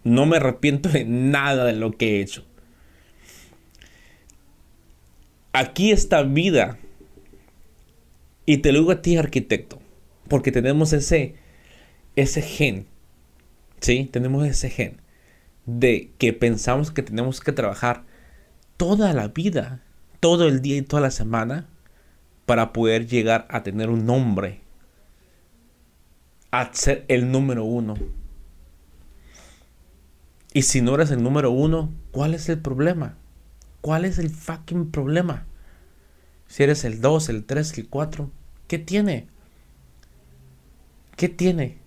no 0.04 0.26
me 0.26 0.38
arrepiento 0.38 0.90
de 0.90 1.06
nada 1.06 1.66
de 1.66 1.74
lo 1.74 1.92
que 1.92 2.18
he 2.18 2.22
hecho. 2.22 2.44
Aquí 5.54 5.92
está 5.92 6.24
vida. 6.24 6.78
Y 8.46 8.58
te 8.58 8.74
lo 8.74 8.80
digo 8.80 8.92
a 8.92 9.02
ti, 9.02 9.16
arquitecto, 9.16 9.80
porque 10.28 10.52
tenemos 10.52 10.92
ese, 10.92 11.36
ese 12.18 12.42
gen, 12.42 12.88
¿sí? 13.80 14.10
Tenemos 14.12 14.46
ese 14.46 14.70
gen 14.70 15.02
de 15.66 16.12
que 16.18 16.34
pensamos 16.34 16.92
que 16.92 17.04
tenemos 17.04 17.40
que 17.40 17.54
trabajar 17.54 18.04
toda 18.76 19.14
la 19.14 19.30
vida, 19.30 19.82
todo 20.20 20.50
el 20.50 20.62
día 20.62 20.76
y 20.76 20.82
toda 20.82 21.02
la 21.02 21.12
semana 21.12 21.70
para 22.46 22.74
poder 22.74 23.08
llegar 23.08 23.48
a 23.50 23.64
tener 23.64 23.90
un 23.90 24.06
nombre, 24.06 24.60
a 26.52 26.74
ser 26.74 27.06
el 27.08 27.32
número 27.32 27.64
uno. 27.64 27.96
Y 30.54 30.64
si 30.64 30.82
no 30.82 30.96
eres 30.96 31.12
el 31.12 31.24
número 31.24 31.50
uno, 31.52 31.94
¿cuál 32.12 32.34
es 32.34 32.50
el 32.50 32.60
problema? 32.60 33.18
¿Cuál 33.84 34.06
es 34.06 34.18
el 34.18 34.30
fucking 34.30 34.92
problema? 34.92 35.46
Si 36.48 36.64
eres 36.64 36.86
el 36.86 37.02
2, 37.02 37.28
el 37.28 37.44
3, 37.44 37.80
el 37.80 37.90
4, 37.90 38.32
¿qué 38.70 38.80
tiene? 38.80 39.28
¿Qué 41.18 41.28
tiene? 41.28 41.80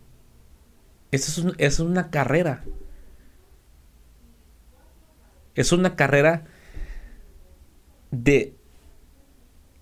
Esa 1.11 1.55
es, 1.57 1.81
una 1.81 2.11
carrera. 2.11 2.65
Es 5.55 5.73
una 5.73 5.97
carrera 5.97 6.45
de, 8.11 8.55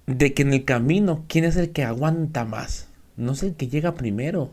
de 0.06 0.34
que 0.34 0.42
en 0.42 0.52
el 0.52 0.64
camino, 0.64 1.24
¿quién 1.26 1.44
es 1.44 1.56
el 1.56 1.72
que 1.72 1.82
aguanta 1.82 2.44
más? 2.44 2.86
No 3.16 3.32
es 3.32 3.42
el 3.42 3.56
que 3.56 3.66
llega 3.66 3.96
primero. 3.96 4.52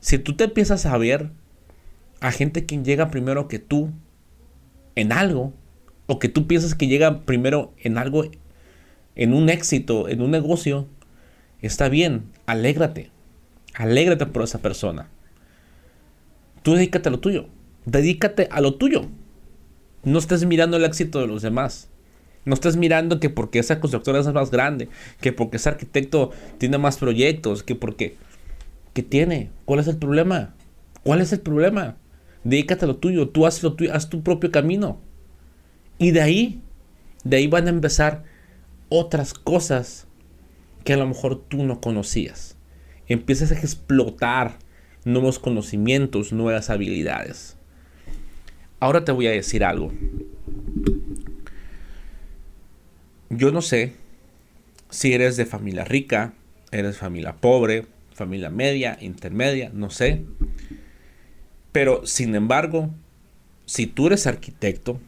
Si 0.00 0.18
tú 0.18 0.36
te 0.36 0.44
empiezas 0.44 0.84
a 0.84 0.98
ver 0.98 1.30
a 2.20 2.32
gente 2.32 2.66
que 2.66 2.82
llega 2.82 3.10
primero 3.10 3.48
que 3.48 3.58
tú 3.58 3.90
en 4.96 5.12
algo, 5.12 5.52
o 6.06 6.18
que 6.18 6.28
tú 6.28 6.46
piensas 6.46 6.74
que 6.74 6.86
llega 6.86 7.22
primero 7.24 7.72
en 7.78 7.98
algo, 7.98 8.24
en 9.16 9.32
un 9.32 9.48
éxito, 9.48 10.08
en 10.08 10.20
un 10.20 10.30
negocio, 10.30 10.86
está 11.60 11.88
bien, 11.88 12.24
alégrate. 12.46 13.10
Alégrate 13.74 14.26
por 14.26 14.42
esa 14.42 14.60
persona. 14.60 15.08
Tú 16.62 16.74
dedícate 16.74 17.08
a 17.08 17.12
lo 17.12 17.20
tuyo. 17.20 17.46
Dedícate 17.86 18.48
a 18.50 18.60
lo 18.60 18.74
tuyo. 18.74 19.06
No 20.04 20.18
estés 20.18 20.44
mirando 20.44 20.76
el 20.76 20.84
éxito 20.84 21.20
de 21.20 21.26
los 21.26 21.42
demás. 21.42 21.88
No 22.44 22.54
estés 22.54 22.76
mirando 22.76 23.20
que 23.20 23.30
porque 23.30 23.58
esa 23.58 23.80
constructora 23.80 24.20
es 24.20 24.26
más 24.32 24.50
grande, 24.50 24.88
que 25.20 25.32
porque 25.32 25.56
ese 25.56 25.70
arquitecto 25.70 26.30
tiene 26.58 26.78
más 26.78 26.98
proyectos, 26.98 27.62
que 27.62 27.74
porque... 27.74 28.16
¿Qué 28.92 29.02
tiene? 29.02 29.50
¿Cuál 29.64 29.80
es 29.80 29.88
el 29.88 29.96
problema? 29.96 30.54
¿Cuál 31.02 31.20
es 31.20 31.32
el 31.32 31.40
problema? 31.40 31.96
Dedícate 32.44 32.84
a 32.84 32.88
lo 32.88 32.96
tuyo, 32.96 33.28
tú 33.28 33.46
haz 33.46 33.62
lo 33.62 33.74
haz 33.92 34.08
tu 34.08 34.22
propio 34.22 34.50
camino. 34.50 35.00
Y 35.98 36.10
de 36.10 36.20
ahí, 36.20 36.62
de 37.24 37.38
ahí 37.38 37.46
van 37.46 37.66
a 37.66 37.70
empezar 37.70 38.24
otras 38.88 39.34
cosas 39.34 40.06
que 40.84 40.92
a 40.92 40.96
lo 40.96 41.06
mejor 41.06 41.42
tú 41.48 41.64
no 41.64 41.80
conocías. 41.80 42.56
Empiezas 43.08 43.50
a 43.50 43.58
explotar 43.58 44.58
nuevos 45.04 45.38
conocimientos, 45.38 46.32
nuevas 46.32 46.70
habilidades. 46.70 47.56
Ahora 48.80 49.04
te 49.04 49.12
voy 49.12 49.26
a 49.26 49.30
decir 49.30 49.64
algo. 49.64 49.92
Yo 53.30 53.50
no 53.50 53.62
sé 53.62 53.94
si 54.90 55.12
eres 55.12 55.36
de 55.36 55.46
familia 55.46 55.84
rica, 55.84 56.34
eres 56.70 56.98
familia 56.98 57.34
pobre, 57.36 57.86
familia 58.12 58.50
media, 58.50 58.98
intermedia, 59.00 59.70
no 59.72 59.90
sé. 59.90 60.24
Pero 61.74 62.06
sin 62.06 62.36
embargo, 62.36 62.90
si 63.66 63.88
tú 63.88 64.06
eres 64.06 64.28
arquitecto, 64.28 65.00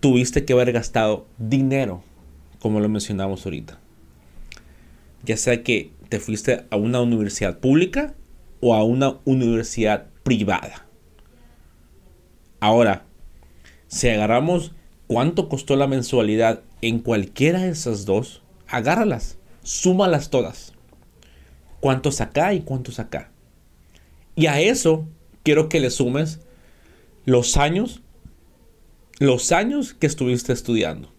tuviste 0.00 0.46
que 0.46 0.54
haber 0.54 0.72
gastado 0.72 1.26
dinero, 1.36 2.02
como 2.58 2.80
lo 2.80 2.88
mencionamos 2.88 3.44
ahorita. 3.44 3.78
Ya 5.24 5.36
sea 5.36 5.62
que 5.62 5.92
te 6.08 6.20
fuiste 6.20 6.64
a 6.70 6.76
una 6.76 7.02
universidad 7.02 7.58
pública 7.58 8.14
o 8.60 8.74
a 8.74 8.82
una 8.82 9.18
universidad 9.26 10.06
privada. 10.22 10.86
Ahora, 12.60 13.04
si 13.88 14.08
agarramos 14.08 14.72
cuánto 15.06 15.50
costó 15.50 15.76
la 15.76 15.86
mensualidad 15.86 16.62
en 16.80 17.00
cualquiera 17.00 17.60
de 17.60 17.72
esas 17.72 18.06
dos, 18.06 18.42
agárralas, 18.68 19.36
súmalas 19.62 20.30
todas. 20.30 20.72
¿Cuántos 21.80 22.22
acá 22.22 22.54
y 22.54 22.60
cuántos 22.60 23.00
acá? 23.00 23.29
Y 24.36 24.46
a 24.46 24.60
eso 24.60 25.06
quiero 25.42 25.68
que 25.68 25.80
le 25.80 25.90
sumes 25.90 26.40
los 27.24 27.56
años 27.56 28.02
los 29.20 29.52
años 29.52 29.92
que 29.92 30.06
estuviste 30.06 30.54
estudiando. 30.54 31.12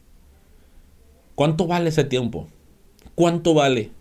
¿Cuánto 1.35 1.67
vale 1.67 1.89
ese 1.89 2.03
tiempo? 2.03 2.47
¿Cuánto 3.13 3.53
vale? 3.53 3.91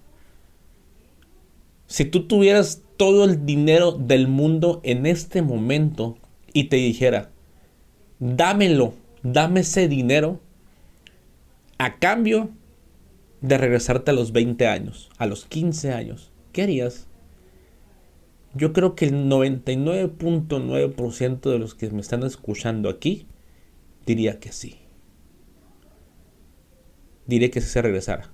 Si 1.86 2.06
tú 2.06 2.26
tuvieras 2.26 2.80
todo 2.96 3.24
el 3.26 3.44
dinero 3.44 3.92
del 3.92 4.26
mundo 4.26 4.80
en 4.84 5.04
este 5.04 5.42
momento 5.42 6.16
y 6.54 6.64
te 6.64 6.76
dijera, 6.76 7.30
dámelo, 8.18 8.94
dame 9.22 9.60
ese 9.60 9.86
dinero 9.86 10.40
a 11.76 11.98
cambio 11.98 12.48
de 13.42 13.58
regresarte 13.58 14.12
a 14.12 14.14
los 14.14 14.32
20 14.32 14.66
años, 14.66 15.10
a 15.18 15.26
los 15.26 15.44
15 15.44 15.92
años, 15.92 16.30
¿qué 16.52 16.62
harías? 16.62 17.06
Yo 18.54 18.72
creo 18.72 18.94
que 18.96 19.04
el 19.06 19.28
99.9% 19.28 21.50
de 21.50 21.58
los 21.58 21.74
que 21.74 21.90
me 21.90 22.00
están 22.00 22.22
escuchando 22.24 22.88
aquí 22.88 23.26
diría 24.06 24.40
que 24.40 24.50
sí. 24.50 24.78
Diré 27.26 27.50
que 27.50 27.60
si 27.60 27.68
se 27.68 27.80
regresara. 27.80 28.32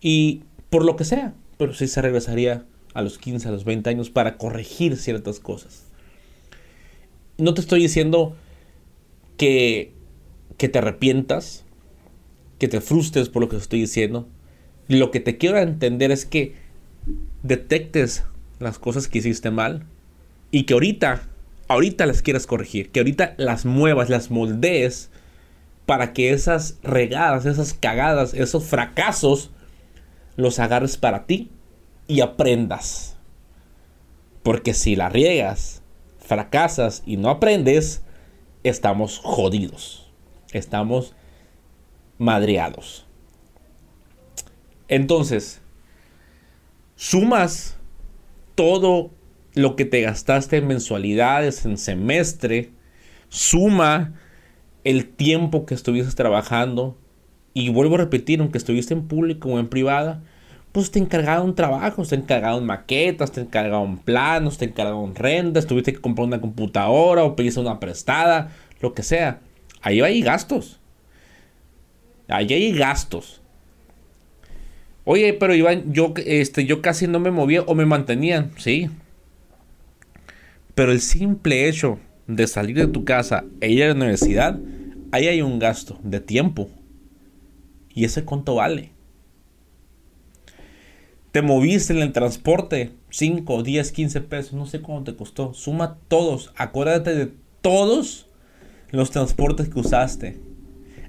Y 0.00 0.42
por 0.68 0.84
lo 0.84 0.96
que 0.96 1.04
sea, 1.04 1.34
pero 1.58 1.74
sí 1.74 1.86
se 1.86 2.02
regresaría 2.02 2.66
a 2.92 3.02
los 3.02 3.18
15, 3.18 3.46
a 3.48 3.52
los 3.52 3.64
20 3.64 3.88
años 3.90 4.10
para 4.10 4.36
corregir 4.36 4.96
ciertas 4.96 5.38
cosas. 5.38 5.84
No 7.38 7.54
te 7.54 7.60
estoy 7.60 7.82
diciendo 7.82 8.34
que, 9.36 9.92
que 10.58 10.68
te 10.68 10.78
arrepientas, 10.78 11.64
que 12.58 12.66
te 12.66 12.80
frustres 12.80 13.28
por 13.28 13.42
lo 13.42 13.48
que 13.48 13.56
estoy 13.56 13.80
diciendo. 13.80 14.26
Lo 14.88 15.12
que 15.12 15.20
te 15.20 15.38
quiero 15.38 15.58
entender 15.58 16.10
es 16.10 16.26
que 16.26 16.63
detectes 17.42 18.24
las 18.58 18.78
cosas 18.78 19.08
que 19.08 19.18
hiciste 19.18 19.50
mal 19.50 19.84
y 20.50 20.64
que 20.64 20.74
ahorita 20.74 21.28
ahorita 21.68 22.06
las 22.06 22.22
quieras 22.22 22.46
corregir, 22.46 22.90
que 22.90 23.00
ahorita 23.00 23.34
las 23.36 23.64
muevas, 23.64 24.10
las 24.10 24.30
moldees 24.30 25.10
para 25.86 26.12
que 26.12 26.32
esas 26.32 26.78
regadas, 26.82 27.46
esas 27.46 27.74
cagadas, 27.74 28.34
esos 28.34 28.64
fracasos 28.64 29.50
los 30.36 30.58
agarres 30.58 30.96
para 30.96 31.26
ti 31.26 31.50
y 32.06 32.20
aprendas. 32.20 33.16
Porque 34.42 34.74
si 34.74 34.96
la 34.96 35.08
riegas, 35.08 35.82
fracasas 36.18 37.02
y 37.06 37.16
no 37.16 37.30
aprendes, 37.30 38.02
estamos 38.62 39.18
jodidos. 39.18 40.10
Estamos 40.52 41.14
madreados. 42.18 43.06
Entonces, 44.88 45.60
sumas 46.96 47.76
todo 48.54 49.10
lo 49.54 49.76
que 49.76 49.84
te 49.84 50.00
gastaste 50.00 50.56
en 50.56 50.66
mensualidades, 50.66 51.64
en 51.64 51.78
semestre, 51.78 52.70
suma 53.28 54.14
el 54.84 55.06
tiempo 55.08 55.66
que 55.66 55.74
estuviste 55.74 56.14
trabajando 56.14 56.96
y 57.54 57.68
vuelvo 57.68 57.94
a 57.94 57.98
repetir, 57.98 58.40
aunque 58.40 58.58
estuviste 58.58 58.94
en 58.94 59.06
público 59.06 59.48
o 59.48 59.58
en 59.58 59.68
privada, 59.68 60.22
pues 60.72 60.90
te 60.90 60.98
encargaron 60.98 61.54
trabajos, 61.54 62.08
te 62.08 62.16
encargaron 62.16 62.66
maquetas, 62.66 63.30
te 63.30 63.40
encargaron 63.42 63.98
planos, 63.98 64.58
te 64.58 64.64
encargaron 64.64 65.14
rentas, 65.14 65.68
tuviste 65.68 65.92
que 65.92 66.00
comprar 66.00 66.26
una 66.26 66.40
computadora 66.40 67.22
o 67.22 67.36
pediste 67.36 67.60
una 67.60 67.78
prestada, 67.78 68.50
lo 68.80 68.92
que 68.92 69.04
sea. 69.04 69.40
Ahí 69.82 70.00
hay 70.00 70.20
gastos. 70.20 70.80
Ahí 72.26 72.52
hay 72.52 72.72
gastos. 72.72 73.40
Oye, 75.04 75.34
pero 75.34 75.54
Iván, 75.54 75.92
yo, 75.92 76.14
este, 76.16 76.64
yo 76.64 76.80
casi 76.80 77.06
no 77.06 77.20
me 77.20 77.30
movía 77.30 77.62
o 77.62 77.74
me 77.74 77.84
mantenía. 77.84 78.50
Sí, 78.56 78.88
pero 80.74 80.92
el 80.92 81.00
simple 81.00 81.68
hecho 81.68 81.98
de 82.26 82.46
salir 82.46 82.76
de 82.76 82.86
tu 82.86 83.04
casa 83.04 83.44
e 83.60 83.70
ir 83.70 83.84
a 83.84 83.88
la 83.88 83.94
universidad, 83.94 84.58
ahí 85.12 85.28
hay 85.28 85.42
un 85.42 85.58
gasto 85.58 85.98
de 86.02 86.20
tiempo. 86.20 86.68
¿Y 87.94 88.04
ese 88.04 88.24
cuánto 88.24 88.56
vale? 88.56 88.90
Te 91.30 91.42
moviste 91.42 91.92
en 91.92 92.00
el 92.00 92.12
transporte 92.12 92.92
5, 93.10 93.62
10, 93.62 93.92
15 93.92 94.20
pesos, 94.22 94.52
no 94.54 94.66
sé 94.66 94.80
cuánto 94.80 95.12
te 95.12 95.18
costó. 95.18 95.54
Suma 95.54 95.98
todos, 96.08 96.52
acuérdate 96.56 97.14
de 97.14 97.30
todos 97.60 98.28
los 98.90 99.10
transportes 99.10 99.68
que 99.68 99.78
usaste. 99.78 100.40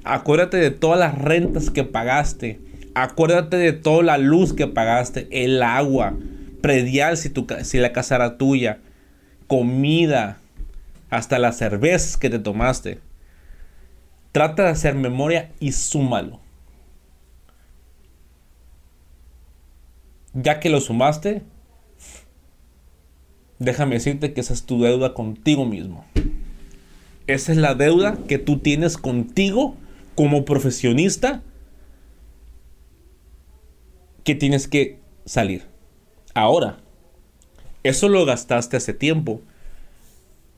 Acuérdate 0.04 0.58
de 0.58 0.72
todas 0.72 1.00
las 1.00 1.18
rentas 1.18 1.72
que 1.72 1.84
pagaste. 1.84 2.60
Acuérdate 2.96 3.58
de 3.58 3.74
toda 3.74 4.04
la 4.04 4.18
luz 4.18 4.54
que 4.54 4.68
pagaste, 4.68 5.28
el 5.30 5.62
agua, 5.62 6.16
predial 6.62 7.18
si, 7.18 7.78
la 7.78 7.92
casa 7.92 8.16
era 8.16 8.38
tuya, 8.38 8.80
comida, 9.48 10.38
hasta 11.10 11.38
las 11.38 11.58
cervezas 11.58 12.16
que 12.16 12.30
te 12.30 12.40
tomaste. 12.40 13.00
Trata 14.32 14.64
de 14.64 14.70
hacer 14.70 14.96
memoria 14.96 15.52
y 15.60 15.74
súmalo. 15.74 16.40
Ya 20.34 20.62
que 20.62 20.70
lo 20.70 20.80
sumaste, 20.80 21.44
déjame 23.60 23.96
decirte 23.96 24.34
que 24.34 24.40
esa 24.40 24.54
es 24.54 24.66
tu 24.66 24.82
deuda 24.82 25.14
contigo 25.14 25.66
mismo. 25.66 26.06
Esa 27.28 27.52
es 27.52 27.58
la 27.58 27.76
deuda 27.76 28.18
que 28.28 28.38
tú 28.38 28.60
tienes 28.60 28.98
contigo 28.98 29.76
como 30.16 30.46
profesionista 30.46 31.44
que 34.26 34.36
tienes 34.36 34.68
que 34.68 35.00
salir. 35.24 35.64
Ahora, 36.34 36.80
eso 37.84 38.10
lo 38.10 38.26
gastaste 38.26 38.76
hace 38.76 38.94
tiempo. 38.94 39.40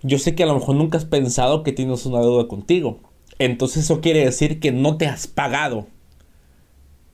Yo 0.01 0.17
sé 0.17 0.33
que 0.33 0.43
a 0.43 0.47
lo 0.47 0.55
mejor 0.55 0.75
nunca 0.75 0.97
has 0.97 1.05
pensado 1.05 1.61
que 1.61 1.73
tienes 1.73 2.05
una 2.05 2.21
deuda 2.21 2.47
contigo. 2.47 3.01
Entonces 3.37 3.83
eso 3.83 4.01
quiere 4.01 4.25
decir 4.25 4.59
que 4.59 4.71
no 4.71 4.97
te 4.97 5.05
has 5.05 5.27
pagado. 5.27 5.85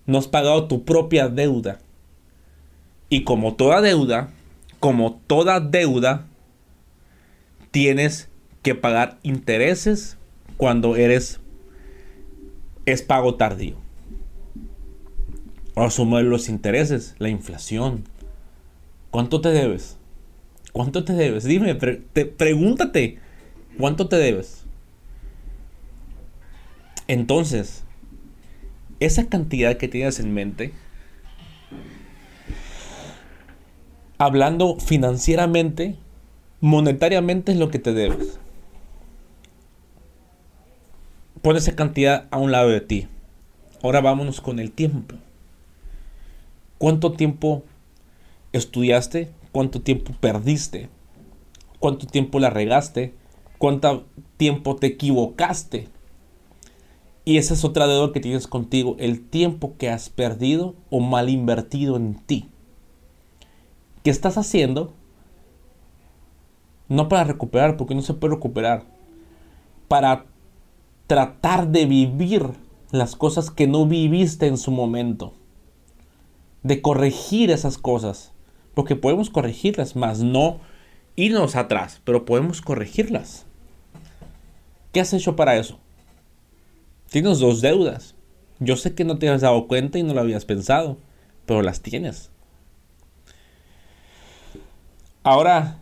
No 0.06 0.20
has 0.20 0.28
pagado 0.28 0.68
tu 0.68 0.86
propia 0.86 1.28
deuda. 1.28 1.80
Y 3.10 3.24
como 3.24 3.56
toda 3.56 3.82
deuda, 3.82 4.32
como 4.80 5.20
toda 5.28 5.60
deuda, 5.60 6.28
tienes 7.72 8.30
que 8.62 8.76
pagar 8.76 9.18
intereses 9.24 10.18
cuando 10.58 10.96
eres 10.96 11.40
es 12.86 13.02
pago 13.02 13.36
tardío. 13.36 13.83
Asumir 15.76 16.24
los 16.24 16.50
intereses, 16.50 17.16
la 17.18 17.30
inflación. 17.30 18.04
¿Cuánto 19.12 19.42
te 19.42 19.50
debes? 19.50 19.98
¿Cuánto 20.72 21.04
te 21.04 21.14
debes? 21.14 21.44
Dime, 21.44 21.76
te, 21.76 22.26
pregúntate, 22.26 23.20
¿cuánto 23.78 24.08
te 24.08 24.16
debes? 24.16 24.66
Entonces, 27.08 27.84
esa 29.00 29.28
cantidad 29.28 29.78
que 29.78 29.88
tienes 29.88 30.20
en 30.20 30.34
mente, 30.34 30.74
hablando 34.18 34.78
financieramente, 34.80 35.98
monetariamente 36.60 37.52
es 37.52 37.58
lo 37.58 37.70
que 37.70 37.80
te 37.80 37.94
debes. 37.94 38.40
Pon 41.42 41.58
esa 41.58 41.76
cantidad 41.76 42.28
a 42.32 42.38
un 42.38 42.52
lado 42.52 42.70
de 42.70 42.82
ti. 42.82 43.08
Ahora 43.84 44.00
vámonos 44.00 44.40
con 44.40 44.60
el 44.60 44.72
tiempo. 44.72 45.16
¿Cuánto 46.84 47.14
tiempo 47.14 47.64
estudiaste? 48.52 49.32
¿Cuánto 49.54 49.82
tiempo 49.82 50.12
perdiste? 50.20 50.90
¿Cuánto 51.80 52.08
tiempo 52.08 52.42
la 52.42 52.50
regaste? 52.50 53.14
¿Cuánto 53.58 54.04
tiempo 54.36 54.76
te 54.76 54.88
equivocaste? 54.88 55.88
Y 57.24 57.38
esa 57.38 57.54
es 57.54 57.64
otra 57.64 57.88
deuda 57.88 58.12
que 58.12 58.20
tienes 58.20 58.48
contigo, 58.48 58.98
el 59.00 59.26
tiempo 59.26 59.78
que 59.78 59.90
has 59.90 60.10
perdido 60.10 60.76
o 60.90 61.00
mal 61.00 61.30
invertido 61.30 61.96
en 61.96 62.16
ti. 62.16 62.50
¿Qué 64.04 64.10
estás 64.10 64.38
haciendo? 64.38 64.92
No 66.90 67.08
para 67.08 67.24
recuperar, 67.24 67.78
porque 67.78 67.96
no 67.96 68.02
se 68.02 68.14
puede 68.14 68.34
recuperar. 68.34 68.84
Para 69.88 70.26
tratar 71.08 71.70
de 71.70 71.86
vivir 71.86 72.50
las 72.92 73.16
cosas 73.16 73.52
que 73.52 73.68
no 73.68 73.86
viviste 73.86 74.48
en 74.48 74.58
su 74.58 74.72
momento. 74.72 75.34
De 76.64 76.82
corregir 76.82 77.52
esas 77.52 77.78
cosas. 77.78 78.32
Porque 78.74 78.96
podemos 78.96 79.30
corregirlas, 79.30 79.96
más 79.96 80.20
no 80.20 80.60
irnos 81.16 81.56
atrás, 81.56 82.02
pero 82.04 82.26
podemos 82.26 82.62
corregirlas. 82.62 83.46
¿Qué 84.92 85.00
has 85.00 85.14
hecho 85.14 85.36
para 85.36 85.58
eso? 85.58 85.80
Tienes 87.10 87.40
dos 87.40 87.62
deudas. 87.62 88.16
Yo 88.60 88.76
sé 88.78 88.96
que 88.96 89.04
no 89.04 89.20
te 89.20 89.30
has 89.30 89.42
dado 89.42 89.68
cuenta 89.68 90.00
y 90.00 90.04
no 90.04 90.14
lo 90.14 90.22
habías 90.22 90.46
pensado, 90.46 90.98
pero 91.46 91.62
las 91.62 91.82
tienes. 91.82 92.32
Ahora, 95.24 95.80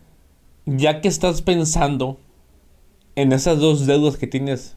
ya 0.65 1.01
que 1.01 1.07
estás 1.07 1.41
pensando 1.41 2.19
en 3.15 3.31
esas 3.31 3.59
dos 3.59 3.85
deudas 3.85 4.17
que 4.17 4.27
tienes 4.27 4.75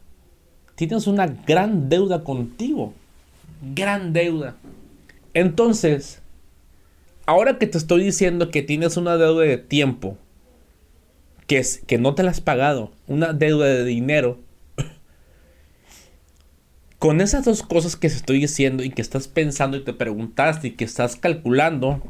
tienes 0.75 1.07
una 1.07 1.27
gran 1.27 1.89
deuda 1.89 2.25
contigo. 2.25 2.93
Gran 3.75 4.13
deuda. 4.13 4.57
Entonces, 5.35 6.23
ahora 7.27 7.59
que 7.59 7.67
te 7.67 7.79
estoy 7.79 8.05
diciendo 8.05 8.51
que 8.51 8.63
tienes 8.63 8.97
una 8.97 9.17
deuda 9.17 9.45
de 9.45 9.59
tiempo, 9.59 10.17
que, 11.47 11.59
es, 11.59 11.83
que 11.87 11.99
no 11.99 12.15
te 12.15 12.23
la 12.23 12.31
has 12.31 12.41
pagado, 12.41 12.93
una 13.07 13.33
deuda 13.33 13.67
de 13.67 13.85
dinero, 13.85 14.39
con 16.99 17.21
esas 17.21 17.45
dos 17.45 17.63
cosas 17.63 17.97
que 17.97 18.09
te 18.09 18.15
estoy 18.15 18.41
diciendo 18.41 18.83
y 18.83 18.91
que 18.91 19.03
estás 19.03 19.29
pensando 19.29 19.77
y 19.77 19.85
te 19.85 19.93
preguntaste 19.93 20.69
y 20.69 20.71
que 20.73 20.85
estás 20.85 21.17
calculando, 21.17 22.03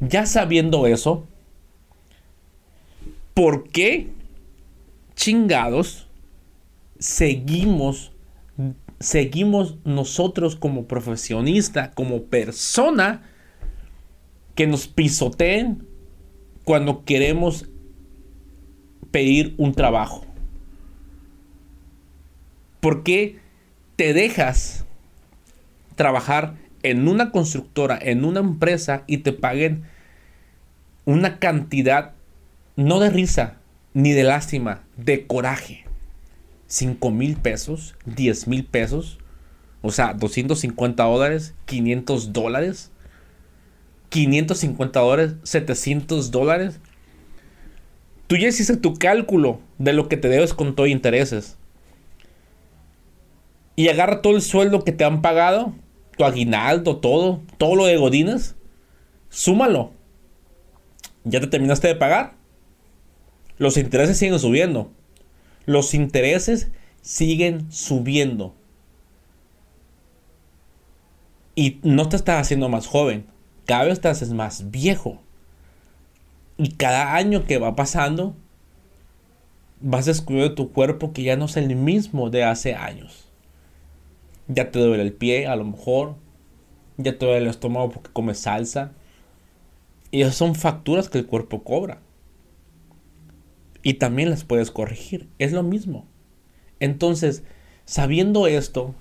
ya 0.00 0.26
sabiendo 0.26 0.86
eso, 0.86 1.26
¿por 3.34 3.68
qué 3.70 4.08
chingados 5.14 6.06
seguimos, 6.98 8.12
seguimos 9.00 9.76
nosotros 9.84 10.56
como 10.56 10.86
profesionista, 10.86 11.90
como 11.92 12.24
persona, 12.24 13.22
que 14.54 14.66
nos 14.66 14.88
pisoteen 14.88 15.86
cuando 16.64 17.04
queremos 17.04 17.68
pedir 19.10 19.54
un 19.58 19.72
trabajo. 19.72 20.24
¿Por 22.80 23.02
qué 23.02 23.38
te 23.96 24.12
dejas 24.12 24.86
trabajar 25.94 26.56
en 26.82 27.08
una 27.08 27.30
constructora, 27.30 27.98
en 28.00 28.24
una 28.24 28.40
empresa 28.40 29.04
y 29.06 29.18
te 29.18 29.32
paguen 29.32 29.84
una 31.04 31.38
cantidad 31.38 32.14
no 32.76 32.98
de 33.00 33.10
risa 33.10 33.58
ni 33.94 34.12
de 34.12 34.24
lástima, 34.24 34.84
de 34.96 35.26
coraje? 35.26 35.84
5 36.66 37.10
mil 37.10 37.36
pesos, 37.36 37.94
10 38.06 38.48
mil 38.48 38.64
pesos, 38.64 39.18
o 39.82 39.90
sea, 39.90 40.14
250 40.14 41.04
dólares, 41.04 41.54
500 41.66 42.32
dólares, 42.32 42.90
550 44.08 45.00
dólares, 45.00 45.34
700 45.44 46.30
dólares. 46.30 46.80
Tú 48.26 48.36
ya 48.36 48.48
hiciste 48.48 48.76
tu 48.76 48.94
cálculo 48.94 49.60
de 49.78 49.92
lo 49.92 50.08
que 50.08 50.16
te 50.16 50.28
debes 50.28 50.54
con 50.54 50.74
todo 50.74 50.86
intereses. 50.86 51.56
Y 53.76 53.88
agarra 53.88 54.22
todo 54.22 54.34
el 54.34 54.42
sueldo 54.42 54.82
que 54.84 54.92
te 54.92 55.04
han 55.04 55.22
pagado, 55.22 55.74
tu 56.16 56.24
aguinaldo, 56.24 56.96
todo, 56.96 57.42
todo 57.58 57.76
lo 57.76 57.84
de 57.84 57.96
Godines, 57.96 58.56
súmalo. 59.28 59.92
¿Ya 61.24 61.40
te 61.40 61.46
terminaste 61.46 61.88
de 61.88 61.94
pagar? 61.94 62.34
Los 63.58 63.76
intereses 63.76 64.18
siguen 64.18 64.38
subiendo 64.38 64.90
los 65.66 65.94
intereses 65.94 66.68
siguen 67.02 67.70
subiendo. 67.70 68.54
Y 71.54 71.80
no 71.82 72.08
te 72.08 72.16
estás 72.16 72.40
haciendo 72.40 72.68
más 72.68 72.86
joven, 72.86 73.26
cada 73.66 73.84
vez 73.84 74.00
te 74.00 74.08
haces 74.08 74.30
más 74.32 74.70
viejo. 74.70 75.20
Y 76.56 76.72
cada 76.72 77.14
año 77.14 77.44
que 77.44 77.58
va 77.58 77.76
pasando, 77.76 78.34
vas 79.80 80.06
descubriendo 80.06 80.54
tu 80.54 80.72
cuerpo 80.72 81.12
que 81.12 81.22
ya 81.22 81.36
no 81.36 81.46
es 81.46 81.56
el 81.56 81.74
mismo 81.74 82.30
de 82.30 82.44
hace 82.44 82.74
años. 82.74 83.28
Ya 84.48 84.70
te 84.70 84.78
duele 84.78 85.02
el 85.02 85.12
pie, 85.12 85.46
a 85.46 85.56
lo 85.56 85.64
mejor. 85.64 86.14
Ya 86.98 87.18
te 87.18 87.26
duele 87.26 87.42
el 87.42 87.50
estómago 87.50 87.90
porque 87.90 88.12
comes 88.12 88.38
salsa. 88.38 88.92
Y 90.10 90.22
esas 90.22 90.36
son 90.36 90.54
facturas 90.54 91.08
que 91.08 91.18
el 91.18 91.26
cuerpo 91.26 91.64
cobra 91.64 92.00
y 93.86 93.94
también 93.94 94.30
las 94.30 94.42
puedes 94.42 94.72
corregir. 94.72 95.28
Es 95.38 95.52
lo 95.52 95.62
mismo. 95.62 96.08
Entonces, 96.80 97.44
sabiendo 97.84 98.48
esto, 98.48 98.96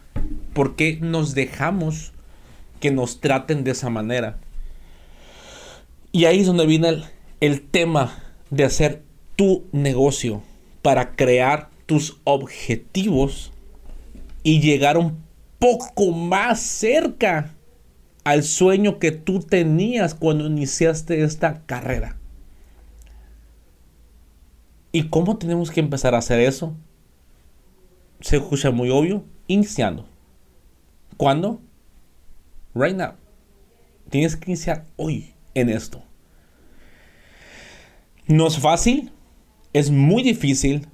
¿por 0.53 0.75
qué 0.75 0.99
nos 1.01 1.33
dejamos 1.33 2.13
que 2.79 2.91
nos 2.91 3.19
traten 3.19 3.63
de 3.63 3.71
esa 3.71 3.89
manera? 3.89 4.37
Y 6.11 6.25
ahí 6.25 6.41
es 6.41 6.45
donde 6.45 6.67
viene 6.67 7.01
el, 7.39 7.61
tema 7.63 8.21
de 8.51 8.63
hacer 8.63 9.01
tu 9.35 9.63
negocio 9.71 10.43
para 10.83 11.15
crear 11.15 11.71
tus 11.87 12.21
objetivos 12.23 13.51
y 14.43 14.61
llegar 14.61 14.99
un 14.99 15.17
poco 15.57 16.11
más 16.11 16.59
cerca 16.59 17.55
al 18.23 18.43
sueño 18.43 18.99
que 18.99 19.09
tú 19.09 19.39
tenías 19.39 20.13
cuando 20.13 20.45
iniciaste 20.45 21.23
esta 21.23 21.65
carrera. 21.65 22.19
¿Y 24.95 25.09
cómo 25.09 25.37
tenemos 25.37 25.71
que 25.71 25.81
empezar 25.81 26.15
a 26.15 26.19
hacer 26.19 26.39
eso? 26.39 26.73
Se 28.21 28.37
escucha 28.37 28.71
muy 28.71 28.89
obvio, 28.89 29.25
iniciando. 29.45 30.07
¿Cuándo? 31.17 31.61
Right 32.73 32.95
now. 32.95 33.15
Tienes 34.09 34.37
que 34.37 34.51
iniciar 34.51 34.85
hoy 34.95 35.33
en 35.53 35.67
esto. 35.67 36.01
No 38.27 38.47
es 38.47 38.57
fácil, 38.57 39.11
es 39.73 39.91
muy 39.91 40.23
difícil, 40.23 40.87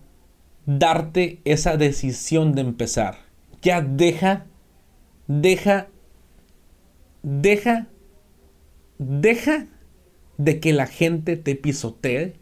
darte 0.65 1.39
esa 1.45 1.77
decisión 1.77 2.55
de 2.55 2.61
empezar. 2.61 3.19
Ya 3.61 3.81
deja, 3.81 4.47
deja, 5.27 5.89
deja, 7.21 7.85
deja 8.97 9.67
de 10.39 10.59
que 10.59 10.73
la 10.73 10.87
gente 10.87 11.37
te 11.37 11.53
pisotee, 11.53 12.40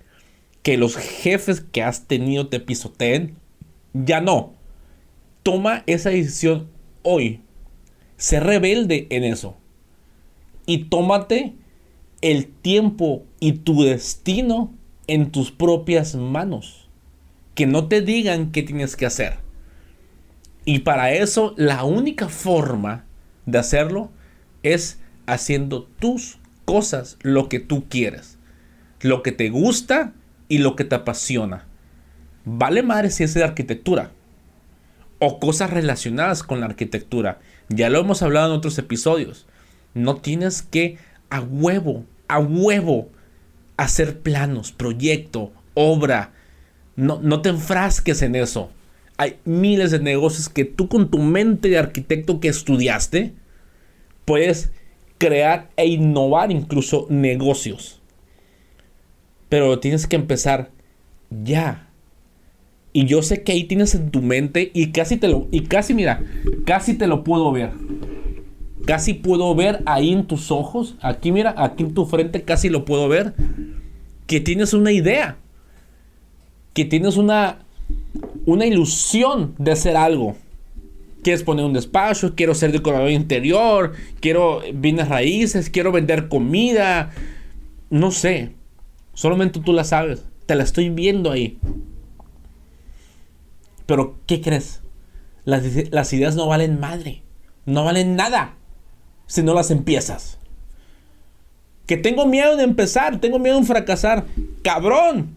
que 0.63 0.77
los 0.77 0.97
jefes 0.97 1.61
que 1.61 1.83
has 1.83 2.07
tenido 2.07 2.47
te 2.47 2.59
pisoteen. 2.59 3.35
Ya 3.93 4.21
no. 4.21 4.53
Toma 5.43 5.83
esa 5.87 6.09
decisión 6.09 6.69
hoy. 7.03 7.41
Sé 8.17 8.39
rebelde 8.39 9.07
en 9.09 9.23
eso. 9.23 9.55
Y 10.65 10.85
tómate 10.85 11.53
el 12.21 12.47
tiempo 12.47 13.23
y 13.39 13.53
tu 13.53 13.83
destino 13.83 14.73
en 15.07 15.31
tus 15.31 15.51
propias 15.51 16.15
manos. 16.15 16.89
Que 17.55 17.65
no 17.65 17.87
te 17.87 18.01
digan 18.01 18.51
qué 18.51 18.63
tienes 18.63 18.95
que 18.95 19.05
hacer. 19.05 19.37
Y 20.65 20.79
para 20.79 21.13
eso 21.13 21.53
la 21.57 21.83
única 21.83 22.29
forma 22.29 23.05
de 23.45 23.57
hacerlo 23.57 24.11
es 24.61 24.99
haciendo 25.25 25.83
tus 25.83 26.37
cosas, 26.65 27.17
lo 27.21 27.49
que 27.49 27.59
tú 27.59 27.85
quieres, 27.89 28.37
lo 29.01 29.23
que 29.23 29.31
te 29.31 29.49
gusta 29.49 30.13
y 30.49 30.57
lo 30.57 30.75
que 30.75 30.83
te 30.83 30.95
apasiona. 30.95 31.65
Vale 32.43 32.83
madre 32.83 33.11
si 33.11 33.23
es 33.23 33.33
de 33.33 33.43
arquitectura 33.43 34.11
o 35.19 35.39
cosas 35.39 35.69
relacionadas 35.69 36.43
con 36.43 36.59
la 36.59 36.65
arquitectura. 36.65 37.39
Ya 37.69 37.89
lo 37.89 37.99
hemos 37.99 38.21
hablado 38.21 38.51
en 38.51 38.57
otros 38.57 38.77
episodios. 38.77 39.45
No 39.93 40.17
tienes 40.17 40.61
que 40.61 40.97
a 41.29 41.39
huevo, 41.39 42.05
a 42.27 42.39
huevo 42.39 43.09
hacer 43.77 44.19
planos, 44.19 44.71
proyecto, 44.71 45.53
obra. 45.73 46.33
No, 46.95 47.19
no 47.21 47.41
te 47.41 47.49
enfrasques 47.49 48.21
en 48.21 48.35
eso. 48.35 48.71
Hay 49.17 49.37
miles 49.45 49.91
de 49.91 49.99
negocios 49.99 50.49
que 50.49 50.65
tú 50.65 50.87
con 50.87 51.11
tu 51.11 51.19
mente 51.19 51.69
de 51.69 51.77
arquitecto 51.77 52.39
que 52.39 52.47
estudiaste 52.47 53.33
puedes 54.25 54.71
crear 55.17 55.69
e 55.75 55.87
innovar 55.87 56.51
incluso 56.51 57.05
negocios. 57.09 57.98
Pero 59.49 59.79
tienes 59.79 60.07
que 60.07 60.15
empezar 60.15 60.69
ya. 61.29 61.89
Y 62.91 63.05
yo 63.05 63.21
sé 63.21 63.43
que 63.43 63.51
ahí 63.51 63.65
tienes 63.65 63.93
en 63.95 64.09
tu 64.09 64.21
mente 64.21 64.71
y 64.73 64.91
casi 64.91 65.17
te 65.17 65.27
lo 65.27 65.47
y 65.51 65.61
casi 65.61 65.93
mira, 65.93 66.23
casi 66.65 66.95
te 66.95 67.07
lo 67.07 67.23
puedo 67.23 67.51
ver. 67.51 67.71
Casi 68.85 69.13
puedo 69.13 69.53
ver 69.53 69.83
ahí 69.85 70.11
en 70.11 70.25
tus 70.25 70.51
ojos, 70.51 70.95
aquí 71.01 71.31
mira, 71.31 71.53
aquí 71.57 71.83
en 71.83 71.93
tu 71.93 72.05
frente 72.05 72.41
casi 72.41 72.69
lo 72.69 72.85
puedo 72.85 73.07
ver, 73.07 73.35
que 74.25 74.39
tienes 74.39 74.73
una 74.73 74.91
idea, 74.91 75.37
que 76.73 76.85
tienes 76.85 77.17
una, 77.17 77.59
una 78.45 78.65
ilusión 78.65 79.53
de 79.59 79.73
hacer 79.73 79.95
algo. 79.95 80.35
Quieres 81.21 81.43
poner 81.43 81.65
un 81.65 81.73
despacho, 81.73 82.33
quiero 82.35 82.55
ser 82.55 82.71
decorador 82.71 83.11
interior, 83.11 83.91
quiero 84.21 84.61
bienes 84.73 85.09
raíces, 85.09 85.69
quiero 85.69 85.91
vender 85.91 86.29
comida, 86.29 87.11
no 87.91 88.09
sé, 88.09 88.53
solamente 89.19 89.59
tú 89.59 89.73
la 89.73 89.83
sabes, 89.83 90.23
te 90.45 90.55
la 90.55 90.63
estoy 90.63 90.89
viendo 90.89 91.29
ahí. 91.29 91.59
Pero, 93.85 94.17
¿qué 94.25 94.39
crees? 94.39 94.81
Las, 95.43 96.13
ideas 96.13 96.37
no 96.37 96.47
valen 96.47 96.79
madre, 96.79 97.21
no 97.65 97.83
valen 97.83 98.15
nada 98.15 98.55
si 99.27 99.43
no 99.43 99.53
las 99.53 99.71
empiezas. 99.71 100.37
Que 101.85 101.97
tengo 101.97 102.27
miedo 102.27 102.55
de 102.55 102.63
empezar, 102.63 103.19
tengo 103.19 103.39
miedo 103.39 103.59
de 103.59 103.65
fracasar. 103.65 104.25
Cabrón, 104.63 105.35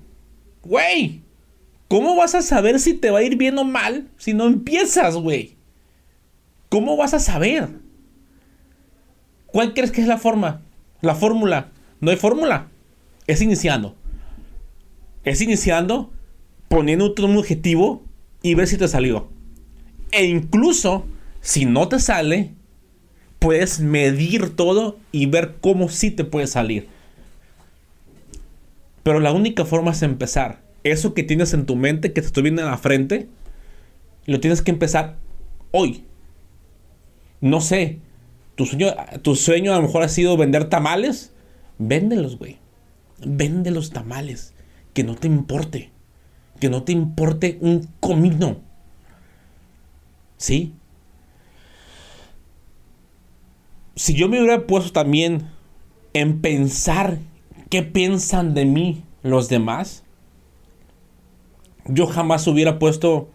güey, 0.63 1.23
¿cómo 1.89 2.15
vas 2.15 2.37
a 2.37 2.43
saber 2.43 2.79
si 2.79 2.95
te 2.95 3.11
va 3.11 3.19
a 3.19 3.25
ir 3.25 3.37
bien 3.37 3.59
o 3.59 3.65
mal 3.65 4.07
si 4.17 4.33
no 4.33 4.47
empiezas, 4.47 5.17
güey? 5.17 5.57
¿Cómo 6.69 6.97
vas 6.97 7.15
a 7.15 7.19
saber? 7.19 7.69
¿Cuál 9.47 9.75
crees 9.75 9.91
que 9.91 10.03
es 10.03 10.07
la 10.07 10.19
forma? 10.19 10.63
La 11.01 11.17
fórmula. 11.17 11.73
No 12.01 12.13
hay 12.13 12.17
fórmula. 12.17 12.69
Es 13.27 13.41
iniciando. 13.41 13.95
Es 15.25 15.41
iniciando, 15.41 16.11
poniendo 16.69 17.15
un 17.19 17.37
objetivo 17.37 18.03
y 18.43 18.55
ver 18.55 18.67
si 18.67 18.77
te 18.77 18.89
salió. 18.89 19.29
E 20.11 20.27
incluso, 20.27 21.07
si 21.41 21.65
no 21.65 21.89
te 21.89 21.99
sale, 22.01 22.53
puedes 23.39 23.81
medir 23.81 24.55
todo 24.57 24.99
y 25.11 25.27
ver 25.27 25.57
cómo 25.61 25.89
sí 25.89 26.11
te 26.11 26.25
puede 26.25 26.47
salir. 26.47 26.89
Pero 29.03 29.21
la 29.21 29.33
única 29.33 29.65
forma 29.65 29.93
es 29.93 30.03
empezar. 30.03 30.63
Eso 30.85 31.15
que 31.15 31.23
tienes 31.23 31.55
en 31.55 31.67
tu 31.67 31.77
mente, 31.77 32.13
que 32.13 32.21
te 32.21 32.27
estoy 32.27 32.45
viendo 32.45 32.63
en 32.63 32.69
la 32.69 32.79
frente, 32.79 33.29
lo 34.27 34.41
tienes 34.41 34.63
que 34.63 34.71
empezar 34.71 35.17
hoy. 35.71 36.05
No 37.41 37.61
sé, 37.61 37.99
tu 38.55 38.67
sueño, 38.67 38.95
tu 39.23 39.35
sueño 39.35 39.73
a 39.73 39.77
lo 39.77 39.83
mejor 39.83 40.03
ha 40.03 40.09
sido 40.09 40.37
vender 40.37 40.69
tamales. 40.69 41.33
Véndelos, 41.79 42.39
güey. 42.39 42.62
Vende 43.27 43.71
los 43.71 43.91
tamales. 43.91 44.55
Que 44.95 45.05
no 45.05 45.15
te 45.15 45.27
importe. 45.27 45.91
Que 46.61 46.69
no 46.69 46.83
te 46.83 46.93
importe 46.93 47.59
un 47.61 47.89
comino. 48.01 48.61
¿Sí? 50.37 50.75
si 53.95 54.15
yo 54.15 54.29
me 54.29 54.41
hubiera 54.41 54.67
puesto 54.67 54.93
también 54.93 55.49
en 56.13 56.41
pensar 56.41 57.19
qué 57.69 57.83
piensan 57.83 58.55
de 58.55 58.65
mí 58.65 59.05
los 59.23 59.49
demás, 59.49 60.05
yo 61.87 62.07
jamás 62.07 62.47
hubiera 62.47 62.79
puesto 62.79 63.29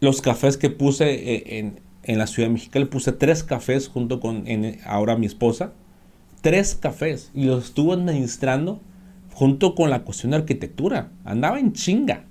los 0.00 0.20
cafés 0.20 0.56
que 0.56 0.70
puse 0.70 1.34
eh, 1.34 1.58
en, 1.58 1.80
en 2.04 2.18
la 2.18 2.26
Ciudad 2.26 2.48
de 2.48 2.54
México. 2.54 2.78
Le 2.78 2.86
puse 2.86 3.12
tres 3.12 3.42
cafés 3.42 3.88
junto 3.88 4.20
con 4.20 4.44
ahora 4.84 5.16
mi 5.16 5.26
esposa. 5.26 5.72
Tres 6.40 6.74
cafés. 6.74 7.30
Y 7.34 7.44
los 7.44 7.66
estuvo 7.66 7.92
administrando 7.92 8.80
junto 9.32 9.74
con 9.74 9.90
la 9.90 10.02
cuestión 10.02 10.30
de 10.30 10.38
arquitectura. 10.38 11.10
Andaba 11.24 11.58
en 11.58 11.72
chinga. 11.72 12.24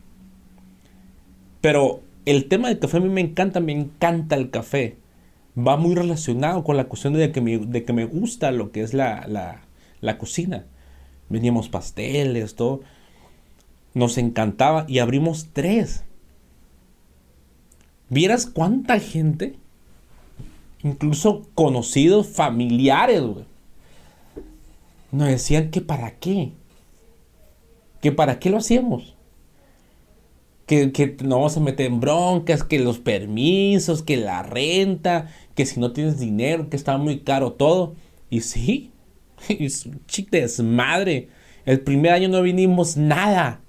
Pero 1.61 2.01
el 2.25 2.47
tema 2.47 2.69
del 2.69 2.79
café 2.79 2.97
a 2.97 3.01
mí 3.01 3.09
me 3.09 3.21
encanta, 3.21 3.59
me 3.59 3.73
encanta 3.73 4.35
el 4.35 4.49
café 4.49 4.97
va 5.57 5.77
muy 5.77 5.95
relacionado 5.95 6.63
con 6.63 6.77
la 6.77 6.85
cuestión 6.85 7.13
de 7.13 7.31
que 7.31 7.41
me, 7.41 7.57
de 7.57 7.83
que 7.83 7.93
me 7.93 8.05
gusta 8.05 8.51
lo 8.51 8.71
que 8.71 8.81
es 8.81 8.93
la, 8.93 9.25
la, 10.01 10.17
cocina. 10.17 10.65
Veníamos 11.29 11.69
pasteles, 11.69 12.55
todo. 12.55 12.81
Nos 13.93 14.17
encantaba 14.17 14.85
y 14.87 14.99
abrimos 14.99 15.49
tres. 15.53 16.03
¿Vieras 18.09 18.45
cuánta 18.45 18.99
gente? 18.99 19.55
Incluso 20.83 21.47
conocidos, 21.55 22.27
familiares, 22.27 23.23
Nos 25.11 25.27
decían 25.27 25.71
que 25.71 25.81
para 25.81 26.11
qué. 26.19 26.53
Que 28.01 28.11
para 28.11 28.39
qué 28.39 28.49
lo 28.49 28.57
hacíamos 28.57 29.17
que, 30.67 30.91
que 30.91 31.17
no 31.23 31.37
vamos 31.37 31.57
a 31.57 31.61
meter 31.61 31.87
en 31.87 31.99
broncas, 31.99 32.63
que 32.63 32.77
los 32.77 32.99
permisos, 32.99 34.03
que 34.03 34.17
la 34.17 34.43
renta, 34.43 35.29
que 35.55 35.65
si 35.65 35.79
no 35.79 35.93
tienes 35.93 36.19
dinero, 36.19 36.69
que 36.69 36.75
está 36.75 36.97
muy 36.97 37.21
caro 37.21 37.53
todo. 37.53 37.95
Y 38.29 38.41
sí, 38.41 38.91
es 39.49 39.85
un 39.87 40.05
chic 40.05 40.29
desmadre. 40.29 41.29
El 41.65 41.79
primer 41.79 42.11
año 42.11 42.27
no 42.27 42.41
vendimos 42.41 42.97
nada. 42.97 43.61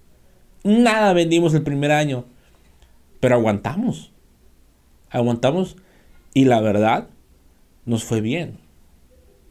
Nada 0.65 1.13
vendimos 1.13 1.55
el 1.55 1.63
primer 1.63 1.93
año. 1.93 2.27
Pero 3.21 3.37
aguantamos. 3.37 4.13
Aguantamos 5.09 5.77
y 6.35 6.45
la 6.45 6.61
verdad 6.61 7.09
nos 7.87 8.05
fue 8.05 8.21
bien. 8.21 8.59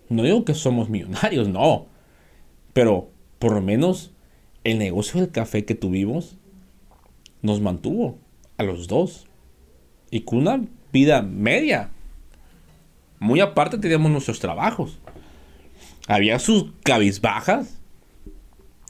No 0.09 0.23
digo 0.23 0.45
que 0.45 0.53
somos 0.53 0.89
millonarios, 0.89 1.47
no. 1.47 1.87
Pero 2.73 3.09
por 3.39 3.53
lo 3.53 3.61
menos 3.61 4.11
el 4.63 4.79
negocio 4.79 5.19
del 5.19 5.31
café 5.31 5.65
que 5.65 5.75
tuvimos 5.75 6.37
nos 7.41 7.61
mantuvo 7.61 8.17
a 8.57 8.63
los 8.63 8.87
dos. 8.87 9.27
Y 10.09 10.21
con 10.21 10.39
una 10.39 10.63
vida 10.91 11.21
media. 11.21 11.89
Muy 13.19 13.39
aparte 13.39 13.77
teníamos 13.77 14.11
nuestros 14.11 14.39
trabajos. 14.39 14.99
Había 16.07 16.39
sus 16.39 16.67
cabizbajas. 16.83 17.79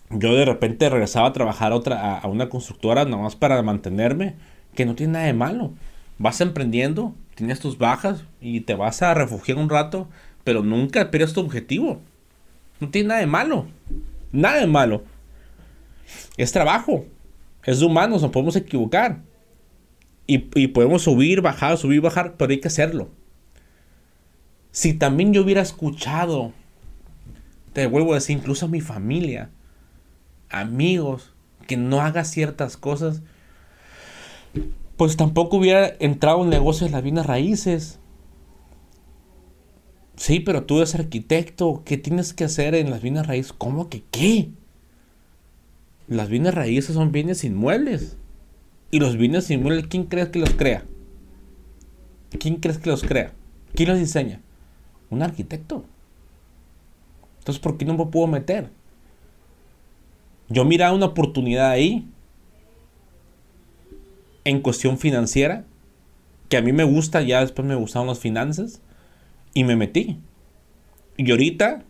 Yo 0.10 0.36
de 0.36 0.46
repente 0.46 0.90
regresaba 0.90 1.28
a 1.28 1.34
trabajar 1.34 1.72
a, 1.72 1.76
otra, 1.76 2.18
a 2.20 2.28
una 2.28 2.50
constructora 2.50 3.06
nada 3.06 3.24
más 3.24 3.36
para 3.36 3.62
mantenerme. 3.64 4.36
Que 4.76 4.86
no 4.86 4.96
tiene 4.96 5.14
nada 5.14 5.26
de 5.26 5.34
malo. 5.34 5.74
Vas 6.20 6.42
emprendiendo, 6.42 7.14
tienes 7.36 7.60
tus 7.60 7.78
bajas 7.78 8.24
y 8.42 8.62
te 8.62 8.76
vas 8.76 9.02
a 9.02 9.14
refugiar 9.14 9.58
un 9.58 9.70
rato. 9.70 10.08
Pero 10.48 10.64
nunca 10.64 11.12
pierdes 11.12 11.34
tu 11.34 11.42
objetivo. 11.42 12.00
No 12.80 12.88
tiene 12.88 13.10
nada 13.10 13.20
de 13.20 13.28
malo. 13.28 13.68
Nada 14.32 14.62
de 14.62 14.68
malo. 14.68 15.04
Es 16.38 16.54
trabajo. 16.54 17.06
Es 17.66 17.82
de 17.82 17.86
humanos, 17.86 18.22
nos 18.22 18.32
podemos 18.32 18.56
equivocar. 18.56 19.20
Y, 20.26 20.38
podemos 20.70 21.02
subir, 21.02 21.42
bajar, 21.42 21.78
subir, 21.78 22.00
bajar, 22.00 22.36
pero 22.38 22.52
hay 22.52 22.62
que 22.62 22.70
hacerlo. 22.70 23.10
Si 24.72 24.94
también 24.94 25.34
yo 25.34 25.44
hubiera 25.44 25.62
escuchado, 25.62 26.54
te 27.74 27.86
vuelvo 27.88 28.14
a 28.14 28.16
decir, 28.16 28.38
incluso 28.38 28.68
a 28.68 28.70
mi 28.70 28.80
familia, 28.80 29.50
amigos, 30.50 31.34
que 31.68 31.76
no 31.76 32.00
haga 32.00 32.24
ciertas 32.24 32.78
cosas, 32.78 33.22
pues 34.96 35.18
tampoco 35.18 35.58
hubiera 35.58 35.94
entrado 36.00 36.42
en 36.42 36.52
negocios 36.52 36.90
de 36.90 36.96
las 36.96 37.04
bienes 37.04 37.26
raíces. 37.26 38.00
Sí, 40.18 40.40
pero 40.40 40.64
tú 40.64 40.78
eres 40.78 40.96
arquitecto. 40.96 41.84
¿Qué 41.86 41.98
tienes 41.98 42.34
que 42.34 42.44
hacer 42.44 42.76
en 42.76 42.90
las 42.90 43.02
bienes 43.02 43.26
raíces? 43.28 43.54
¿Cómo 43.54 43.88
que 43.88 44.04
qué? 44.12 44.50
Las 46.08 46.28
bienes 46.28 46.54
raíces 46.54 46.96
son 46.96 47.12
bienes 47.12 47.44
inmuebles. 47.44 48.18
Y 48.90 49.00
los 49.00 49.16
bienes 49.16 49.50
inmuebles, 49.52 49.88
¿quién 49.88 50.06
crees 50.06 50.30
que 50.30 50.40
los 50.40 50.52
crea? 50.52 50.84
¿Quién 52.40 52.56
crees 52.56 52.80
que 52.80 52.90
los 52.90 53.04
crea? 53.04 53.34
¿Quién 53.76 53.90
los 53.90 54.00
diseña? 54.00 54.42
Un 55.10 55.22
arquitecto. 55.22 55.86
Entonces, 57.40 57.62
¿por 57.62 57.78
qué 57.78 57.86
no 57.86 57.94
me 57.94 58.06
puedo 58.08 58.28
meter? 58.28 58.70
Yo 60.50 60.66
miraba 60.66 60.96
una 60.96 61.08
oportunidad 61.08 61.70
ahí 61.70 62.08
en 64.46 64.62
cuestión 64.62 64.98
financiera, 64.98 65.66
que 66.50 66.58
a 66.58 66.62
mí 66.62 66.72
me 66.72 66.86
gusta, 66.86 67.22
ya 67.22 67.42
después 67.42 67.68
me 67.68 67.76
gustaron 67.76 68.08
las 68.08 68.20
finanzas, 68.20 68.82
y 69.58 69.64
me 69.64 69.76
metí. 69.76 70.20
Y 71.18 71.32
ahorita 71.32 71.84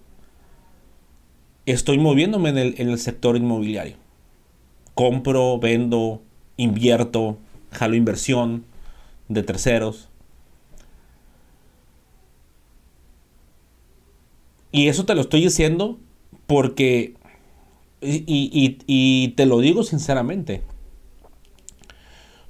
estoy 1.66 1.98
moviéndome 1.98 2.48
en 2.48 2.58
el, 2.58 2.76
en 2.78 2.88
el 2.88 2.98
sector 2.98 3.36
inmobiliario. 3.36 3.98
Compro, 4.94 5.60
vendo, 5.60 6.22
invierto, 6.56 7.38
jalo 7.72 7.98
inversión 7.98 8.64
de 9.28 9.44
terceros. 9.44 10.08
Y 14.72 14.88
eso 14.88 15.06
te 15.06 15.14
lo 15.14 15.20
estoy 15.20 15.44
diciendo 15.44 16.00
porque, 16.46 17.16
y, 18.00 18.78
y 18.88 19.28
te 19.36 19.46
lo 19.46 19.60
digo 19.60 19.84
sinceramente, 19.84 20.62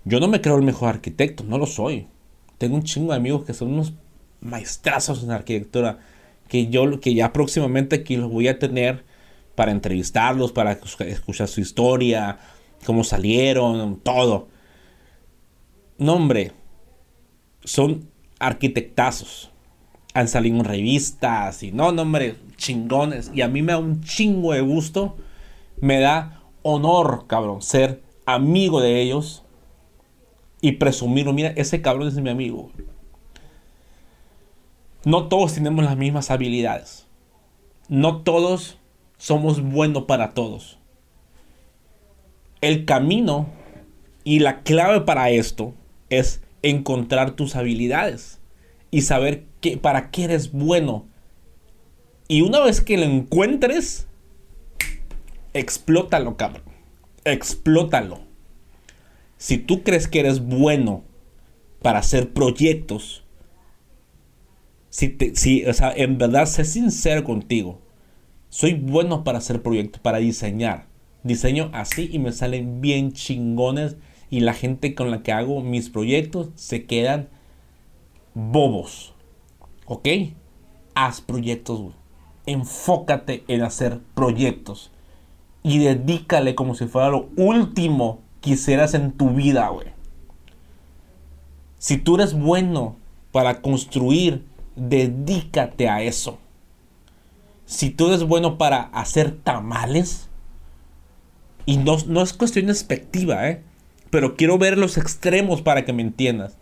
yo 0.06 0.20
no 0.20 0.28
me 0.28 0.42
creo 0.42 0.58
el 0.58 0.64
mejor 0.64 0.90
arquitecto, 0.90 1.44
no 1.44 1.58
lo 1.58 1.66
soy. 1.66 2.06
Tengo 2.60 2.76
un 2.76 2.84
chingo 2.84 3.14
de 3.14 3.18
amigos 3.18 3.46
que 3.46 3.56
son 3.56 3.74
unos 3.74 3.94
maestrazos 4.48 5.24
en 5.24 5.32
arquitectura 5.32 6.00
que 6.48 6.68
yo 6.68 7.00
que 7.00 7.14
ya 7.14 7.34
próximamente 7.34 7.98
aquí 7.98 8.16
los 8.16 8.32
voy 8.32 8.48
a 8.48 8.60
tener 8.60 9.04
para 9.56 9.72
entrevistarlos, 9.72 10.52
para 10.52 10.74
escuchar 10.74 11.48
su 11.48 11.62
historia, 11.62 12.38
cómo 12.86 13.04
salieron, 13.04 14.00
todo. 14.02 14.48
No, 15.98 16.14
hombre, 16.14 16.52
son 17.64 18.08
arquitectazos. 18.40 19.52
Han 20.14 20.28
salido 20.28 20.58
en 20.58 20.64
revistas 20.64 21.64
y 21.64 21.72
no, 21.72 21.92
no, 21.92 22.04
hombre, 22.04 22.36
chingones. 22.56 23.32
Y 23.34 23.42
a 23.42 23.48
mí 23.48 23.62
me 23.62 23.74
da 23.74 23.80
un 23.80 24.02
chingo 24.04 24.54
de 24.54 24.62
gusto, 24.62 25.18
me 25.82 26.00
da 26.00 26.44
honor, 26.62 27.26
cabrón, 27.28 27.62
ser 27.62 28.04
amigo 28.26 28.82
de 28.82 29.02
ellos 29.02 29.44
y 30.62 30.74
presumirlo. 30.74 31.34
Mira, 31.34 31.50
ese 31.56 31.82
cabrón 31.82 32.08
es 32.08 32.16
mi 32.16 32.30
amigo. 32.30 32.72
No 35.06 35.28
todos 35.28 35.54
tenemos 35.54 35.86
las 35.86 35.98
mismas 35.98 36.32
habilidades. 36.32 37.08
No 37.88 38.22
todos 38.22 38.78
somos 39.18 39.62
buenos 39.62 40.04
para 40.04 40.34
todos. 40.34 40.80
El 42.62 42.86
camino 42.86 43.48
y 44.24 44.40
la 44.40 44.64
clave 44.64 45.02
para 45.02 45.30
esto 45.30 45.74
es 46.10 46.42
encontrar 46.62 47.32
tus 47.32 47.56
habilidades 47.56 48.40
y 48.92 49.02
saber 49.02 49.46
que, 49.62 49.78
para 49.78 50.12
qué 50.12 50.26
eres 50.26 50.52
bueno. 50.52 51.06
Y 52.28 52.42
una 52.42 52.60
vez 52.60 52.82
que 52.82 52.98
lo 52.98 53.04
encuentres, 53.04 54.08
explótalo, 55.54 56.36
cabrón. 56.36 56.64
Explótalo. 57.24 58.22
Si 59.38 59.58
tú 59.58 59.84
crees 59.84 60.08
que 60.08 60.20
eres 60.20 60.42
bueno 60.42 61.04
para 61.82 62.00
hacer 62.00 62.34
proyectos, 62.34 63.24
si, 64.98 65.16
si 65.36 65.64
o 65.64 65.74
sea, 65.74 65.94
en 65.96 66.18
verdad 66.18 66.48
sé 66.48 66.66
sincero 66.66 67.24
contigo, 67.24 67.78
soy 68.50 68.74
bueno 68.74 69.24
para 69.24 69.38
hacer 69.38 69.62
proyectos, 69.62 70.02
para 70.02 70.18
diseñar. 70.18 70.88
Diseño 71.22 71.70
así 71.72 72.10
y 72.12 72.18
me 72.18 72.32
salen 72.32 72.82
bien 72.82 73.12
chingones 73.12 73.96
y 74.32 74.40
la 74.40 74.56
gente 74.56 74.96
con 74.96 75.12
la 75.12 75.22
que 75.22 75.32
hago 75.32 75.62
mis 75.62 75.92
proyectos 75.92 76.50
se 76.56 76.88
quedan 76.88 77.30
bobos. 78.34 79.14
¿Ok? 79.86 80.08
Haz 80.96 81.22
proyectos, 81.22 81.94
Enfócate 82.48 83.44
en 83.48 83.62
hacer 83.62 84.00
proyectos. 84.16 84.90
Y 85.62 85.78
dedícale 85.78 86.56
como 86.56 86.74
si 86.74 86.88
fuera 86.88 87.10
lo 87.10 87.30
último 87.38 88.22
quisieras 88.40 88.96
en 88.96 89.12
tu 89.12 89.30
vida, 89.30 89.68
güey. 89.70 89.90
Si 91.78 91.98
tú 91.98 92.16
eres 92.16 92.34
bueno 92.34 92.96
para 93.32 93.62
construir, 93.62 94.44
dedícate 94.78 95.90
a 95.90 96.02
eso. 96.02 96.40
Si 97.66 97.90
tú 97.90 98.08
eres 98.08 98.24
bueno 98.24 98.58
para 98.58 98.82
hacer 98.82 99.32
tamales, 99.32 100.30
y 101.66 101.78
no, 101.78 101.98
no 102.08 102.22
es 102.22 102.32
cuestión 102.32 102.68
despectiva, 102.68 103.50
¿eh? 103.50 103.62
Pero 104.10 104.38
quiero 104.38 104.58
ver 104.58 104.78
los 104.78 104.98
extremos 104.98 105.62
para 105.62 105.84
que 105.84 105.92
me 105.92 106.02
entiendas. 106.02 106.58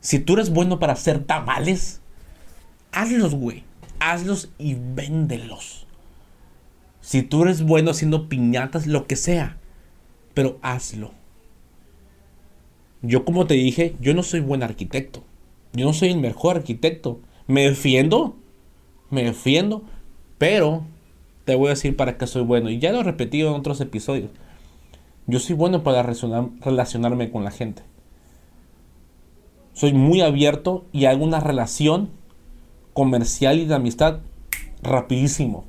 Si 0.00 0.18
tú 0.18 0.32
eres 0.32 0.50
bueno 0.50 0.80
para 0.80 0.94
hacer 0.94 1.22
tamales, 1.22 2.00
hazlos, 2.90 3.36
güey. 3.36 3.62
Hazlos 4.00 4.50
y 4.58 4.74
véndelos. 4.74 5.86
Si 7.00 7.22
tú 7.22 7.44
eres 7.44 7.62
bueno 7.62 7.92
haciendo 7.92 8.28
piñatas, 8.28 8.88
lo 8.88 9.06
que 9.06 9.14
sea 9.14 9.58
pero 10.38 10.56
hazlo. 10.62 11.10
Yo 13.02 13.24
como 13.24 13.48
te 13.48 13.54
dije, 13.54 13.96
yo 13.98 14.14
no 14.14 14.22
soy 14.22 14.38
buen 14.38 14.62
arquitecto. 14.62 15.24
Yo 15.72 15.86
no 15.86 15.92
soy 15.92 16.10
el 16.10 16.18
mejor 16.18 16.56
arquitecto. 16.56 17.20
Me 17.46 17.62
defiendo, 17.62 18.36
me 19.10 19.24
defiendo, 19.24 19.82
pero 20.38 20.84
te 21.44 21.54
voy 21.54 21.68
a 21.68 21.70
decir 21.70 21.96
para 21.96 22.18
qué 22.18 22.26
soy 22.26 22.42
bueno. 22.42 22.70
Y 22.70 22.78
ya 22.78 22.92
lo 22.92 23.00
he 23.00 23.04
repetido 23.04 23.50
en 23.50 23.56
otros 23.56 23.80
episodios. 23.80 24.30
Yo 25.26 25.38
soy 25.38 25.56
bueno 25.56 25.82
para 25.82 26.02
relacionarme 26.02 27.30
con 27.30 27.44
la 27.44 27.50
gente. 27.50 27.82
Soy 29.74 29.92
muy 29.92 30.22
abierto 30.22 30.86
y 30.92 31.04
hago 31.04 31.24
una 31.24 31.40
relación 31.40 32.10
comercial 32.94 33.58
y 33.58 33.64
de 33.64 33.74
amistad 33.74 34.20
rapidísimo. 34.82 35.64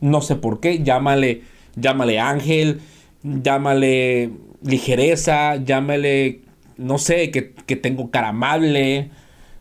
No 0.00 0.20
sé 0.20 0.36
por 0.36 0.60
qué, 0.60 0.82
llámale, 0.82 1.42
llámale 1.74 2.18
Ángel, 2.18 2.80
llámale 3.22 4.30
ligereza, 4.62 5.56
llámale, 5.56 6.42
no 6.76 6.98
sé, 6.98 7.30
que, 7.30 7.76
tengo 7.76 8.10
cara 8.10 8.28
amable, 8.28 9.10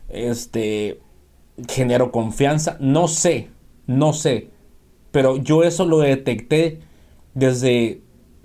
este, 0.09 0.99
genero 1.67 2.11
confianza, 2.11 2.77
no 2.79 3.07
sé, 3.07 3.49
no 3.87 4.13
sé. 4.13 4.49
Pero 5.11 5.37
yo 5.37 5.63
eso 5.63 5.85
lo 5.85 5.99
detecté 5.99 6.79
desde 7.33 8.01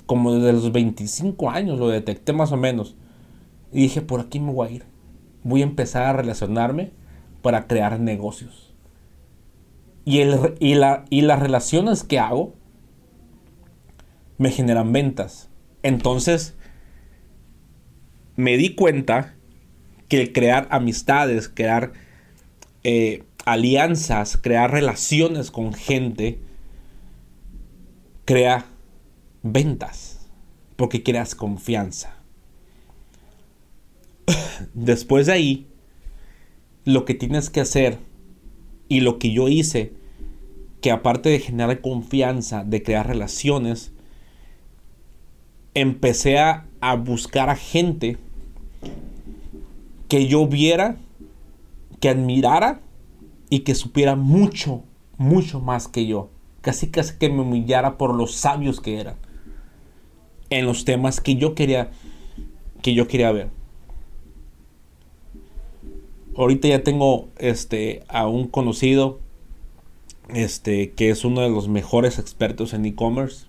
como 0.06 0.34
desde 0.34 0.52
los 0.52 0.72
25 0.72 1.50
años, 1.50 1.78
lo 1.78 1.88
detecté 1.88 2.32
más 2.32 2.52
o 2.52 2.56
menos. 2.56 2.96
Y 3.72 3.82
dije, 3.82 4.02
por 4.02 4.20
aquí 4.20 4.40
me 4.40 4.52
voy 4.52 4.66
a 4.66 4.70
ir. 4.72 4.84
Voy 5.44 5.60
a 5.60 5.64
empezar 5.64 6.02
a 6.04 6.12
relacionarme 6.12 6.90
para 7.42 7.66
crear 7.66 8.00
negocios. 8.00 8.74
Y, 10.04 10.20
el, 10.20 10.56
y, 10.58 10.74
la, 10.74 11.04
y 11.10 11.22
las 11.22 11.38
relaciones 11.38 12.02
que 12.02 12.18
hago 12.18 12.54
me 14.38 14.50
generan 14.50 14.92
ventas. 14.92 15.48
Entonces, 15.82 16.56
me 18.40 18.56
di 18.56 18.74
cuenta 18.74 19.34
que 20.08 20.32
crear 20.32 20.66
amistades, 20.70 21.48
crear 21.48 21.92
eh, 22.82 23.22
alianzas, 23.44 24.36
crear 24.36 24.70
relaciones 24.70 25.50
con 25.50 25.72
gente, 25.72 26.40
crea 28.24 28.66
ventas, 29.42 30.28
porque 30.76 31.02
creas 31.02 31.34
confianza. 31.34 32.16
Después 34.74 35.26
de 35.26 35.32
ahí, 35.32 35.66
lo 36.84 37.04
que 37.04 37.14
tienes 37.14 37.50
que 37.50 37.60
hacer 37.60 37.98
y 38.88 39.00
lo 39.00 39.18
que 39.18 39.32
yo 39.32 39.48
hice, 39.48 39.92
que 40.80 40.90
aparte 40.90 41.28
de 41.28 41.38
generar 41.38 41.80
confianza, 41.80 42.64
de 42.64 42.82
crear 42.82 43.06
relaciones, 43.06 43.92
empecé 45.74 46.38
a, 46.38 46.66
buscar 47.04 47.50
a 47.50 47.56
gente 47.56 48.16
que 50.10 50.26
yo 50.26 50.46
viera, 50.48 50.96
que 52.00 52.08
admirara 52.08 52.80
y 53.48 53.60
que 53.60 53.76
supiera 53.76 54.16
mucho, 54.16 54.82
mucho 55.16 55.60
más 55.60 55.86
que 55.86 56.04
yo. 56.06 56.30
Casi 56.62 56.88
casi 56.88 57.16
que 57.16 57.30
me 57.30 57.42
humillara 57.42 57.96
por 57.96 58.14
los 58.14 58.34
sabios 58.34 58.80
que 58.80 59.00
eran. 59.00 59.14
En 60.50 60.66
los 60.66 60.84
temas 60.84 61.20
que 61.20 61.36
yo 61.36 61.54
quería, 61.54 61.92
que 62.82 62.92
yo 62.92 63.06
quería 63.06 63.30
ver. 63.30 63.50
Ahorita 66.36 66.66
ya 66.66 66.82
tengo 66.82 67.28
este, 67.38 68.02
a 68.08 68.26
un 68.26 68.48
conocido 68.48 69.20
este, 70.28 70.90
que 70.90 71.10
es 71.10 71.24
uno 71.24 71.40
de 71.40 71.50
los 71.50 71.68
mejores 71.68 72.18
expertos 72.18 72.74
en 72.74 72.84
e-commerce. 72.84 73.46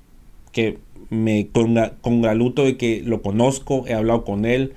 Que 0.52 0.78
me 1.10 1.50
congraluto 2.02 2.66
de 2.66 2.78
que 2.78 3.02
lo 3.04 3.24
conozco, 3.24 3.88
he 3.88 3.96
hablado 3.96 4.24
con 4.24 4.46
él, 4.46 4.76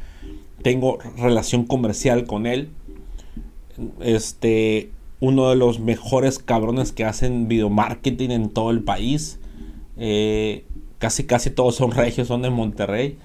tengo 0.64 0.98
relación 1.18 1.66
comercial 1.66 2.24
con 2.24 2.46
él. 2.46 2.70
Este, 4.00 4.90
uno 5.20 5.50
de 5.50 5.56
los 5.56 5.78
mejores 5.78 6.38
cabrones 6.38 6.90
que 6.90 7.04
hacen 7.04 7.48
video 7.48 7.68
marketing 7.68 8.30
en 8.30 8.48
todo 8.48 8.70
el 8.70 8.82
país. 8.82 9.38
Eh, 9.98 10.64
casi 10.98 11.24
casi 11.24 11.50
todos 11.50 11.76
son 11.76 11.90
regios, 11.92 12.28
son 12.28 12.40
de 12.40 12.48
Monterrey. 12.48 13.18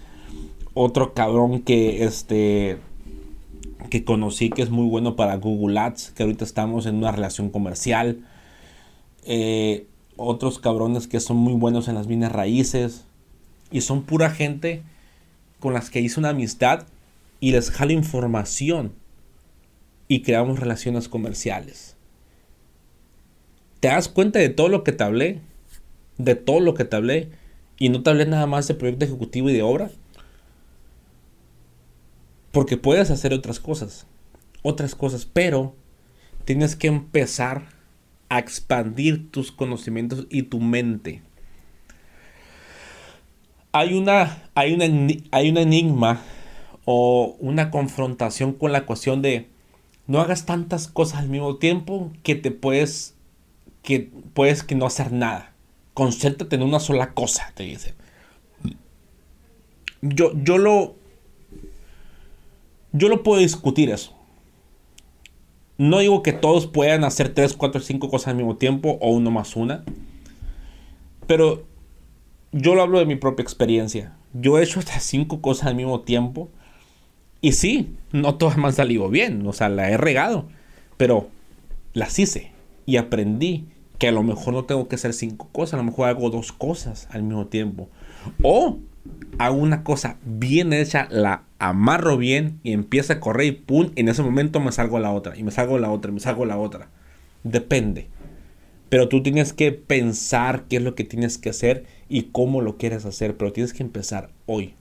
Otro 0.74 1.14
cabrón 1.14 1.62
que 1.62 2.04
este 2.04 2.78
que 3.90 4.04
conocí 4.04 4.50
que 4.50 4.62
es 4.62 4.70
muy 4.70 4.88
bueno 4.88 5.16
para 5.16 5.38
Google 5.38 5.80
Ads, 5.80 6.12
que 6.12 6.24
ahorita 6.24 6.44
estamos 6.44 6.86
en 6.88 6.96
una 6.96 7.14
relación 7.14 7.50
comercial. 7.50 8.20
Eh, 9.24 9.88
otros 10.18 10.60
cabrones 10.60 11.08
que 11.08 11.22
son 11.22 11.38
muy 11.38 11.54
buenos 11.54 11.88
en 11.88 11.96
las 11.96 12.06
bienes 12.06 12.34
raíces. 12.34 13.06
Y 13.72 13.80
son 13.80 14.04
pura 14.04 14.30
gente 14.30 14.84
con 15.62 15.74
las 15.74 15.90
que 15.90 16.02
hice 16.02 16.20
una 16.20 16.30
amistad 16.30 16.86
y 17.40 17.52
les 17.52 17.72
jalo 17.72 17.92
información. 17.92 18.94
Y 20.08 20.22
creamos 20.24 20.60
relaciones 20.60 21.08
comerciales. 21.08 21.96
¿Te 23.80 23.90
das 23.90 24.10
cuenta 24.10 24.40
de 24.40 24.50
todo 24.50 24.68
lo 24.68 24.84
que 24.84 24.92
te 24.92 25.04
hablé? 25.04 25.42
De 26.18 26.36
todo 26.36 26.60
lo 26.60 26.74
que 26.74 26.84
te 26.84 26.96
hablé. 26.96 27.30
Y 27.78 27.90
no 27.90 28.02
te 28.02 28.10
hablé 28.10 28.26
nada 28.26 28.48
más 28.48 28.68
de 28.68 28.74
proyecto 28.74 29.06
ejecutivo 29.06 29.50
y 29.50 29.54
de 29.54 29.62
obra. 29.62 29.92
Porque 32.52 32.76
puedes 32.76 33.12
hacer 33.12 33.34
otras 33.34 33.60
cosas. 33.60 34.08
Otras 34.64 34.96
cosas. 34.96 35.26
Pero 35.26 35.76
tienes 36.44 36.76
que 36.76 36.88
empezar 36.88 37.68
a 38.30 38.40
expandir 38.40 39.32
tus 39.32 39.52
conocimientos 39.52 40.26
y 40.30 40.44
tu 40.44 40.60
mente. 40.60 41.22
Hay 43.72 43.94
una, 43.94 44.50
hay 44.56 44.74
una, 44.74 44.86
hay 45.32 45.50
un 45.50 45.58
enigma 45.58 46.24
o 46.92 47.36
una 47.38 47.70
confrontación 47.70 48.52
con 48.54 48.72
la 48.72 48.88
cuestión 48.88 49.22
de 49.22 49.48
no 50.08 50.22
hagas 50.22 50.48
tantas 50.48 50.88
cosas 50.88 51.20
al 51.20 51.30
mismo 51.30 51.58
tiempo 51.58 52.12
que 52.24 52.34
te 52.34 52.50
puedes 52.50 53.14
que 53.84 54.10
puedes 54.34 54.64
que 54.64 54.74
no 54.74 54.88
hacer 54.88 55.12
nada. 55.12 55.54
Concéntrate 55.94 56.56
en 56.56 56.64
una 56.64 56.80
sola 56.80 57.14
cosa, 57.14 57.52
te 57.54 57.62
dice. 57.62 57.94
Yo, 60.02 60.32
yo 60.42 60.58
lo 60.58 60.96
yo 62.92 63.08
lo 63.08 63.22
puedo 63.22 63.40
discutir 63.40 63.92
eso. 63.92 64.16
No 65.78 66.00
digo 66.00 66.24
que 66.24 66.34
todos 66.34 66.66
puedan 66.66 67.04
hacer 67.04 67.36
3, 67.36 67.54
4, 67.54 67.82
5 67.82 68.10
cosas 68.10 68.30
al 68.30 68.38
mismo 68.38 68.58
tiempo 68.58 68.98
o 69.00 69.12
uno 69.12 69.30
más 69.30 69.56
una. 69.56 69.84
Pero 71.28 71.68
yo 72.52 72.74
lo 72.74 72.82
hablo 72.82 72.98
de 72.98 73.06
mi 73.06 73.16
propia 73.16 73.44
experiencia. 73.44 74.18
Yo 74.34 74.58
he 74.58 74.64
hecho 74.64 74.80
hasta 74.80 75.00
5 75.00 75.40
cosas 75.40 75.68
al 75.68 75.76
mismo 75.76 76.00
tiempo. 76.00 76.50
Y 77.42 77.54
sí, 77.54 77.96
no 78.12 78.36
todas 78.36 78.58
me 78.58 78.68
han 78.68 78.74
salido 78.74 79.10
bien. 79.10 79.46
O 79.48 79.54
sea, 79.54 79.70
la 79.70 79.90
he 79.90 79.98
regado. 79.98 80.48
Pero 80.98 81.30
las 81.94 82.18
hice. 82.20 82.52
Y 82.86 82.98
aprendí 82.98 83.66
que 83.98 84.08
a 84.08 84.12
lo 84.12 84.24
mejor 84.24 84.54
no 84.54 84.66
tengo 84.66 84.88
que 84.88 84.96
hacer 84.96 85.14
5 85.14 85.50
cosas. 85.52 85.76
A 85.76 85.78
lo 85.78 85.84
mejor 85.84 86.10
hago 86.10 86.30
dos 86.30 86.52
cosas 86.52 87.08
al 87.12 87.24
mismo 87.24 87.48
tiempo. 87.48 87.90
O 88.42 88.80
hago 89.38 89.58
una 89.58 89.84
cosa 89.84 90.18
bien 90.26 90.74
hecha, 90.74 91.08
la 91.10 91.44
amarro 91.60 92.18
bien 92.18 92.60
y 92.64 92.74
empieza 92.74 93.14
a 93.14 93.20
correr 93.20 93.48
y 93.48 93.52
pum, 93.52 93.92
en 93.96 94.10
ese 94.10 94.22
momento 94.24 94.60
me 94.60 94.72
salgo 94.72 95.00
la 95.00 95.12
otra, 95.12 95.38
y 95.38 95.44
me 95.44 95.52
salgo 95.52 95.78
la 95.78 95.92
otra, 95.92 96.12
y 96.12 96.14
me 96.14 96.20
salgo 96.20 96.46
la 96.46 96.58
otra. 96.58 96.90
Depende. 97.44 98.08
Pero 98.90 99.08
tú 99.08 99.22
tienes 99.22 99.54
que 99.54 99.72
pensar 99.72 100.64
qué 100.68 100.78
es 100.78 100.82
lo 100.82 100.96
que 100.96 101.04
tienes 101.04 101.38
que 101.38 101.50
hacer 101.50 101.86
y 102.10 102.24
cómo 102.32 102.62
lo 102.62 102.78
quieres 102.78 103.06
hacer, 103.06 103.38
pero 103.38 103.54
tienes 103.54 103.74
que 103.74 103.84
empezar 103.84 104.32
hoy. 104.46 104.74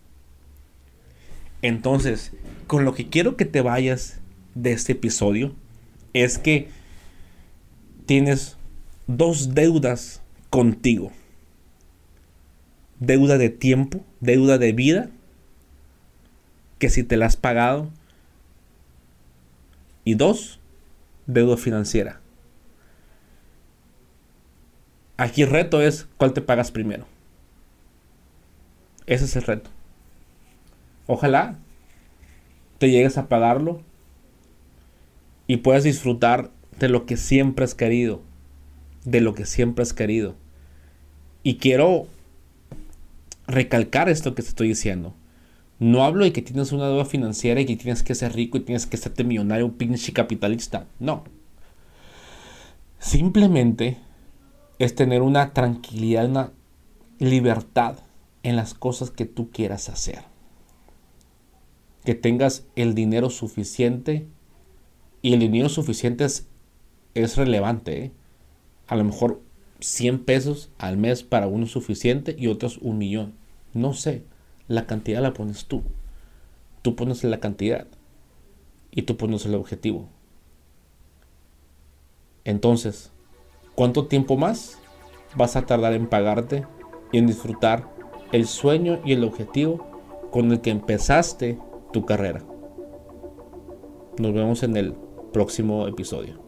Entonces, 1.63 2.33
con 2.67 2.85
lo 2.85 2.95
que 2.95 3.09
quiero 3.09 3.37
que 3.37 3.45
te 3.45 3.61
vayas 3.61 4.21
de 4.55 4.73
este 4.73 4.93
episodio 4.93 5.55
es 6.13 6.39
que 6.39 6.69
tienes 8.07 8.57
dos 9.07 9.55
deudas 9.55 10.23
contigo 10.51 11.13
deuda 13.01 13.39
de 13.39 13.51
tiempo, 13.51 14.05
deuda 14.21 14.59
de 14.59 14.73
vida, 14.73 15.11
que 16.79 16.91
si 16.91 17.03
te 17.03 17.17
la 17.17 17.27
has 17.27 17.37
pagado. 17.37 17.91
Y 20.05 20.15
dos, 20.15 20.59
deuda 21.27 21.57
financiera. 21.57 22.21
Aquí 25.17 25.43
el 25.43 25.51
reto 25.51 25.83
es 25.83 26.07
cuál 26.17 26.33
te 26.33 26.41
pagas 26.41 26.71
primero. 26.71 27.07
Ese 29.07 29.25
es 29.25 29.37
el 29.37 29.43
reto. 29.43 29.71
Ojalá 31.09 31.59
te 32.79 32.91
llegues 32.91 33.19
a 33.19 33.29
pagarlo 33.29 33.81
y 35.47 35.57
puedas 35.57 35.83
disfrutar 35.83 36.51
de 36.79 36.89
lo 36.89 37.07
que 37.07 37.17
siempre 37.17 37.65
has 37.65 37.75
querido. 37.75 38.21
De 39.05 39.21
lo 39.21 39.35
que 39.35 39.47
siempre 39.47 39.83
has 39.83 39.95
querido. 39.95 40.37
Y 41.43 41.57
quiero 41.57 42.07
recalcar 43.47 44.11
esto 44.11 44.35
que 44.35 44.43
te 44.43 44.49
estoy 44.49 44.69
diciendo. 44.69 45.15
No 45.79 46.05
hablo 46.05 46.25
de 46.25 46.33
que 46.33 46.43
tienes 46.43 46.73
una 46.73 46.89
deuda 46.89 47.07
financiera 47.07 47.61
y 47.61 47.65
que 47.65 47.77
tienes 47.77 48.03
que 48.03 48.15
ser 48.15 48.35
rico 48.35 48.59
y 48.59 48.61
tienes 48.61 48.87
que 48.87 48.99
serte 48.99 49.25
millonario, 49.25 49.73
pinche 49.79 50.13
capitalista. 50.13 50.87
No. 51.01 51.25
Simplemente 52.99 53.97
es 54.79 54.95
tener 54.95 55.23
una 55.23 55.55
tranquilidad, 55.55 56.29
una 56.29 56.53
libertad 57.19 57.97
en 58.43 58.57
las 58.57 58.75
cosas 58.75 59.11
que 59.11 59.25
tú 59.25 59.51
quieras 59.51 59.89
hacer. 59.89 60.28
Que 62.09 62.15
tengas 62.15 62.67
el 62.75 62.95
dinero 62.95 63.29
suficiente. 63.29 64.27
Y 65.21 65.35
el 65.35 65.41
dinero 65.41 65.69
suficiente 65.69 66.25
es, 66.25 66.47
es 67.13 67.37
relevante. 67.37 68.05
¿eh? 68.05 68.13
A 68.87 68.97
lo 68.97 69.05
mejor 69.05 69.43
100 69.81 70.25
pesos 70.25 70.71
al 70.79 70.97
mes 70.97 71.23
para 71.23 71.49
uno 71.49 71.67
suficiente 71.67 72.35
y 72.39 72.47
otros 72.47 72.79
un 72.79 72.97
millón. 72.97 73.35
No 73.75 73.93
sé, 73.93 74.23
la 74.69 74.87
cantidad 74.87 75.21
la 75.21 75.35
pones 75.35 75.67
tú. 75.67 75.83
Tú 76.81 76.97
pones 76.97 77.23
la 77.25 77.41
cantidad 77.41 77.87
y 78.91 79.03
tú 79.03 79.19
pones 79.19 79.45
el 79.45 79.55
objetivo. 79.55 80.09
Entonces, 82.45 83.13
¿cuánto 83.75 84.07
tiempo 84.07 84.39
más 84.39 84.79
vas 85.37 85.57
a 85.57 85.67
tardar 85.67 85.93
en 85.93 86.09
pagarte 86.09 86.65
y 87.13 87.19
en 87.19 87.27
disfrutar 87.27 87.87
el 88.33 88.47
sueño 88.47 88.99
y 89.05 89.13
el 89.13 89.25
objetivo 89.25 89.87
con 90.31 90.51
el 90.53 90.63
que 90.63 90.71
empezaste 90.71 91.59
tu 91.93 92.05
carrera? 92.05 92.45
Nos 94.19 94.33
vemos 94.33 94.63
en 94.63 94.77
el 94.77 94.95
próximo 95.33 95.87
episodio. 95.87 96.48